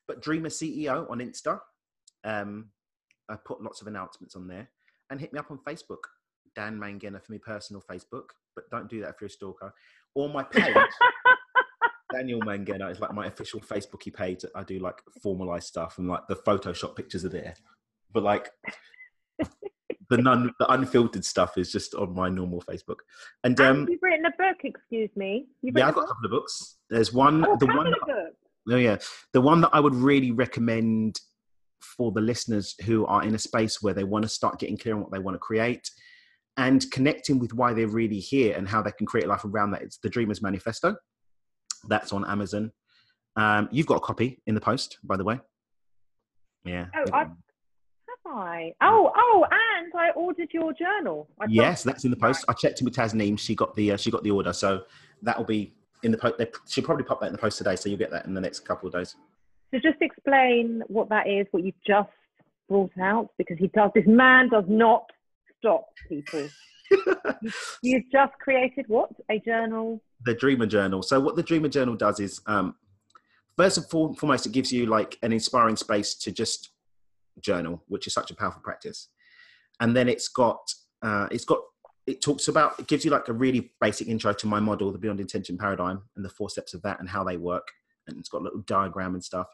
[0.06, 1.60] But Dreamer CEO on Insta.
[2.24, 2.70] Um,
[3.28, 4.68] I put lots of announcements on there.
[5.10, 6.04] And hit me up on Facebook,
[6.56, 8.30] Dan Mangena for me personal Facebook.
[8.54, 9.72] But don't do that if you're a stalker.
[10.14, 10.74] Or my page,
[12.14, 14.44] Daniel Mangena is like my official Facebooky page.
[14.54, 17.54] I do like formalized stuff and like the Photoshop pictures are there.
[18.12, 18.50] But like
[20.10, 22.98] the the unfiltered stuff is just on my normal Facebook.
[23.42, 25.46] And um, you've written a book, excuse me.
[25.62, 26.76] You've yeah, I've got a couple of books.
[26.90, 28.36] There's one, Oh, the one, books.
[28.70, 28.98] oh yeah,
[29.32, 31.20] the one that I would really recommend
[31.80, 34.94] for the listeners who are in a space where they want to start getting clear
[34.94, 35.90] on what they want to create
[36.56, 39.82] and connecting with why they're really here and how they can create life around that.
[39.82, 40.94] It's the Dreamers Manifesto.
[41.88, 42.72] That's on Amazon.
[43.36, 45.40] Um, you've got a copy in the post, by the way.
[46.64, 46.86] Yeah.
[46.94, 47.36] Oh, I- Have
[48.26, 48.72] I?
[48.80, 51.28] Oh, oh, and I ordered your journal.
[51.40, 52.44] I Yes, that's in the post.
[52.48, 53.38] I checked in with Tasneem.
[53.38, 54.84] She got the uh, she got the order, so
[55.22, 56.36] that will be in the post.
[56.68, 58.60] She'll probably pop that in the post today, so you'll get that in the next
[58.60, 59.16] couple of days.
[59.72, 62.08] So just explain what that is, what you've just
[62.68, 63.90] brought out, because he does.
[63.94, 65.04] This man does not
[65.58, 66.48] stop people.
[67.82, 69.10] You've just created what?
[69.30, 70.02] A journal.
[70.24, 71.02] the Dreamer Journal.
[71.02, 72.74] So what the Dreamer Journal does is, um,
[73.56, 73.86] first and
[74.18, 76.70] foremost, it gives you like an inspiring space to just
[77.40, 79.08] journal, which is such a powerful practice.
[79.80, 80.60] And then it's got,
[81.02, 81.60] uh, it's got,
[82.06, 84.98] it talks about, it gives you like a really basic intro to my model, the
[84.98, 87.66] Beyond Intention paradigm, and the four steps of that and how they work.
[88.06, 89.46] And it's got a little diagram and stuff.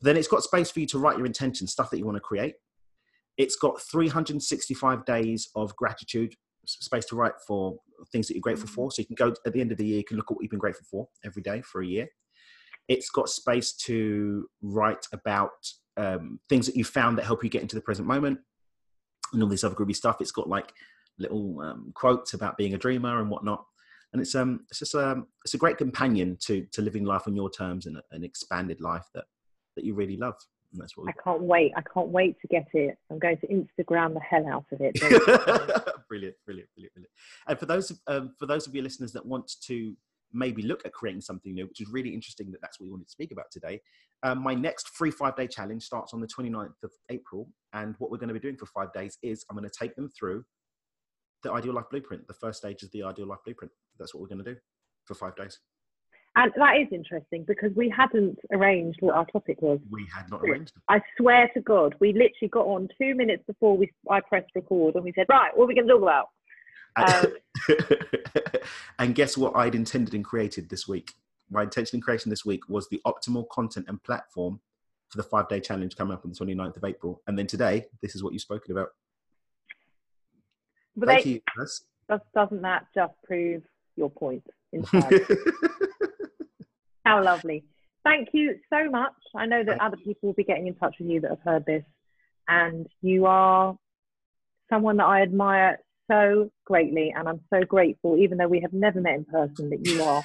[0.00, 2.20] Then it's got space for you to write your intention, stuff that you want to
[2.20, 2.54] create.
[3.36, 6.34] It's got 365 days of gratitude,
[6.68, 7.76] space to write for
[8.12, 8.90] things that you're grateful for.
[8.90, 10.42] So you can go at the end of the year, you can look at what
[10.42, 12.08] you've been grateful for every day for a year.
[12.88, 15.50] It's got space to write about
[15.96, 18.38] um, things that you found that help you get into the present moment
[19.32, 20.20] and all this other groovy stuff.
[20.20, 20.72] It's got like
[21.18, 23.64] little um, quotes about being a dreamer and whatnot.
[24.12, 27.36] And it's um it's just um it's a great companion to to living life on
[27.36, 29.24] your terms and an expanded life that
[29.76, 30.34] that you really love.
[30.72, 31.72] And that's what we I can't wait.
[31.76, 32.96] I can't wait to get it.
[33.10, 34.94] I'm going to Instagram the hell out of it.
[36.08, 37.10] Brilliant, brilliant, brilliant, brilliant.
[37.46, 39.94] And for those um, for those of your listeners that want to
[40.32, 43.06] maybe look at creating something new, which is really interesting that that's what we wanted
[43.06, 43.80] to speak about today.
[44.22, 48.10] Um, my next free five day challenge starts on the 29th of April, and what
[48.10, 50.44] we're going to be doing for five days is I'm going to take them through
[51.42, 52.26] the Ideal Life Blueprint.
[52.26, 53.72] The first stage is the Ideal Life Blueprint.
[53.98, 54.58] That's what we're going to do
[55.04, 55.58] for five days.
[56.38, 59.80] And that is interesting because we hadn't arranged what our topic was.
[59.90, 60.72] We had not arranged.
[60.72, 60.82] them.
[60.88, 64.94] I swear to God, we literally got on two minutes before we I pressed record
[64.94, 66.28] and we said, right, what are we going to talk about?
[66.96, 68.60] Um,
[69.00, 71.14] and guess what I'd intended and created this week?
[71.50, 74.60] My intention in creation this week was the optimal content and platform
[75.08, 77.20] for the five day challenge coming up on the 29th of April.
[77.26, 78.90] And then today, this is what you've spoken about.
[80.96, 81.40] But Thank they, you.
[82.32, 83.62] Doesn't that just prove
[83.96, 84.44] your point
[87.04, 87.64] How lovely.
[88.04, 89.12] Thank you so much.
[89.34, 91.42] I know that Thank other people will be getting in touch with you that have
[91.44, 91.84] heard this.
[92.48, 93.76] And you are
[94.70, 95.78] someone that I admire
[96.10, 97.12] so greatly.
[97.16, 100.22] And I'm so grateful, even though we have never met in person, that you are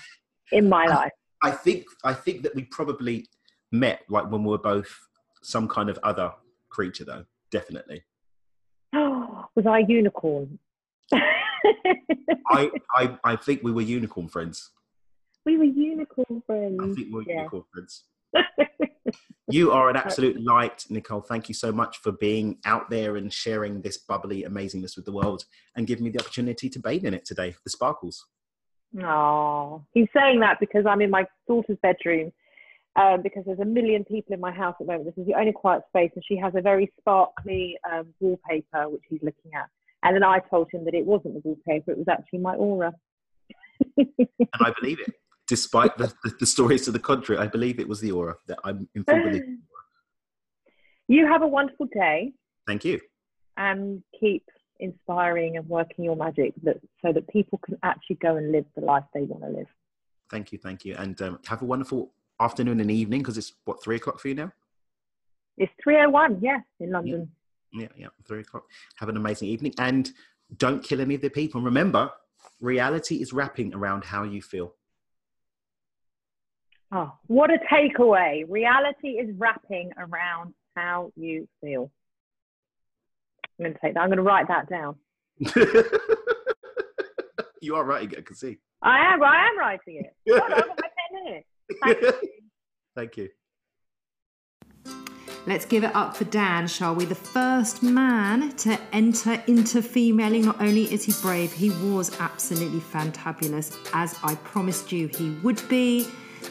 [0.52, 1.12] in my life.
[1.42, 3.28] I think I think that we probably
[3.72, 4.96] met like when we were both
[5.42, 6.32] some kind of other
[6.70, 7.26] creature, though.
[7.52, 8.04] Definitely.
[8.94, 10.58] Was I a unicorn?
[12.48, 14.70] I, I I think we were unicorn friends.
[15.46, 16.80] we were unicorn friends.
[16.82, 17.38] I think we were Yeah.
[17.40, 18.04] unicorn friends.
[19.50, 21.22] You are an absolute light, Nicole.
[21.22, 25.12] Thank you so much for being out there and sharing this bubbly amazingness with the
[25.12, 25.44] world
[25.76, 27.54] and giving me the opportunity to bathe in it today.
[27.66, 28.26] The sparkles.
[29.04, 32.32] Oh, he's saying that because I'm in my daughter's bedroom.
[32.96, 35.06] Um, because there's a million people in my house at the moment.
[35.16, 39.02] This is the only quiet space, and she has a very sparkly um, wallpaper which
[39.10, 39.68] he's looking at.
[40.04, 42.94] And then I told him that it wasn't the wallpaper; it was actually my aura.
[43.98, 44.08] And
[44.60, 45.14] I believe it.
[45.48, 48.60] Despite the, the, the stories to the contrary, I believe it was the aura that
[48.64, 49.44] I'm in full belief.
[51.08, 52.32] you have a wonderful day,
[52.66, 53.02] Thank you.
[53.58, 54.44] and keep
[54.80, 58.82] inspiring and working your magic, that so that people can actually go and live the
[58.82, 59.68] life they want to live.
[60.32, 60.58] Thank you.
[60.58, 60.96] Thank you.
[60.98, 64.36] And um, have a wonderful afternoon and evening because it's what, three o'clock for you
[64.36, 64.52] now?
[65.58, 67.20] It's 3:01, yeah, in London.
[67.20, 67.26] Yeah,
[67.74, 68.64] yeah, yeah, three o'clock.
[68.98, 70.10] Have an amazing evening and
[70.58, 71.60] don't kill any of the people.
[71.60, 72.12] And remember,
[72.62, 74.76] reality is wrapping around how you feel.
[76.92, 78.46] Oh, what a takeaway.
[78.48, 81.92] Reality is wrapping around how you feel.
[83.60, 84.02] I'm going to take that.
[84.02, 84.96] I'm going to write that down.
[87.62, 88.60] you are writing it, I can see.
[88.84, 89.24] I am.
[89.24, 90.16] I am writing it.
[90.28, 91.44] No, I've got my pen here.
[91.84, 92.14] Thank you.
[92.96, 93.30] Thank you.
[95.46, 97.04] Let's give it up for Dan, shall we?
[97.04, 100.46] The first man to enter into femaling.
[100.46, 105.68] Not only is he brave, he was absolutely fantabulous, as I promised you he would
[105.68, 106.08] be.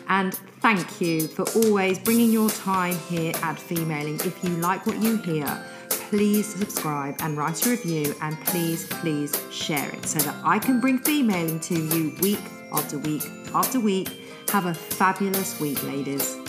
[0.09, 4.17] And thank you for always bringing your time here at Femaling.
[4.17, 5.47] If you like what you hear,
[5.89, 10.81] please subscribe and write a review and please, please share it so that I can
[10.81, 12.41] bring Femaling to you week
[12.73, 13.23] after week
[13.55, 14.11] after week.
[14.51, 16.42] Have a fabulous week, ladies.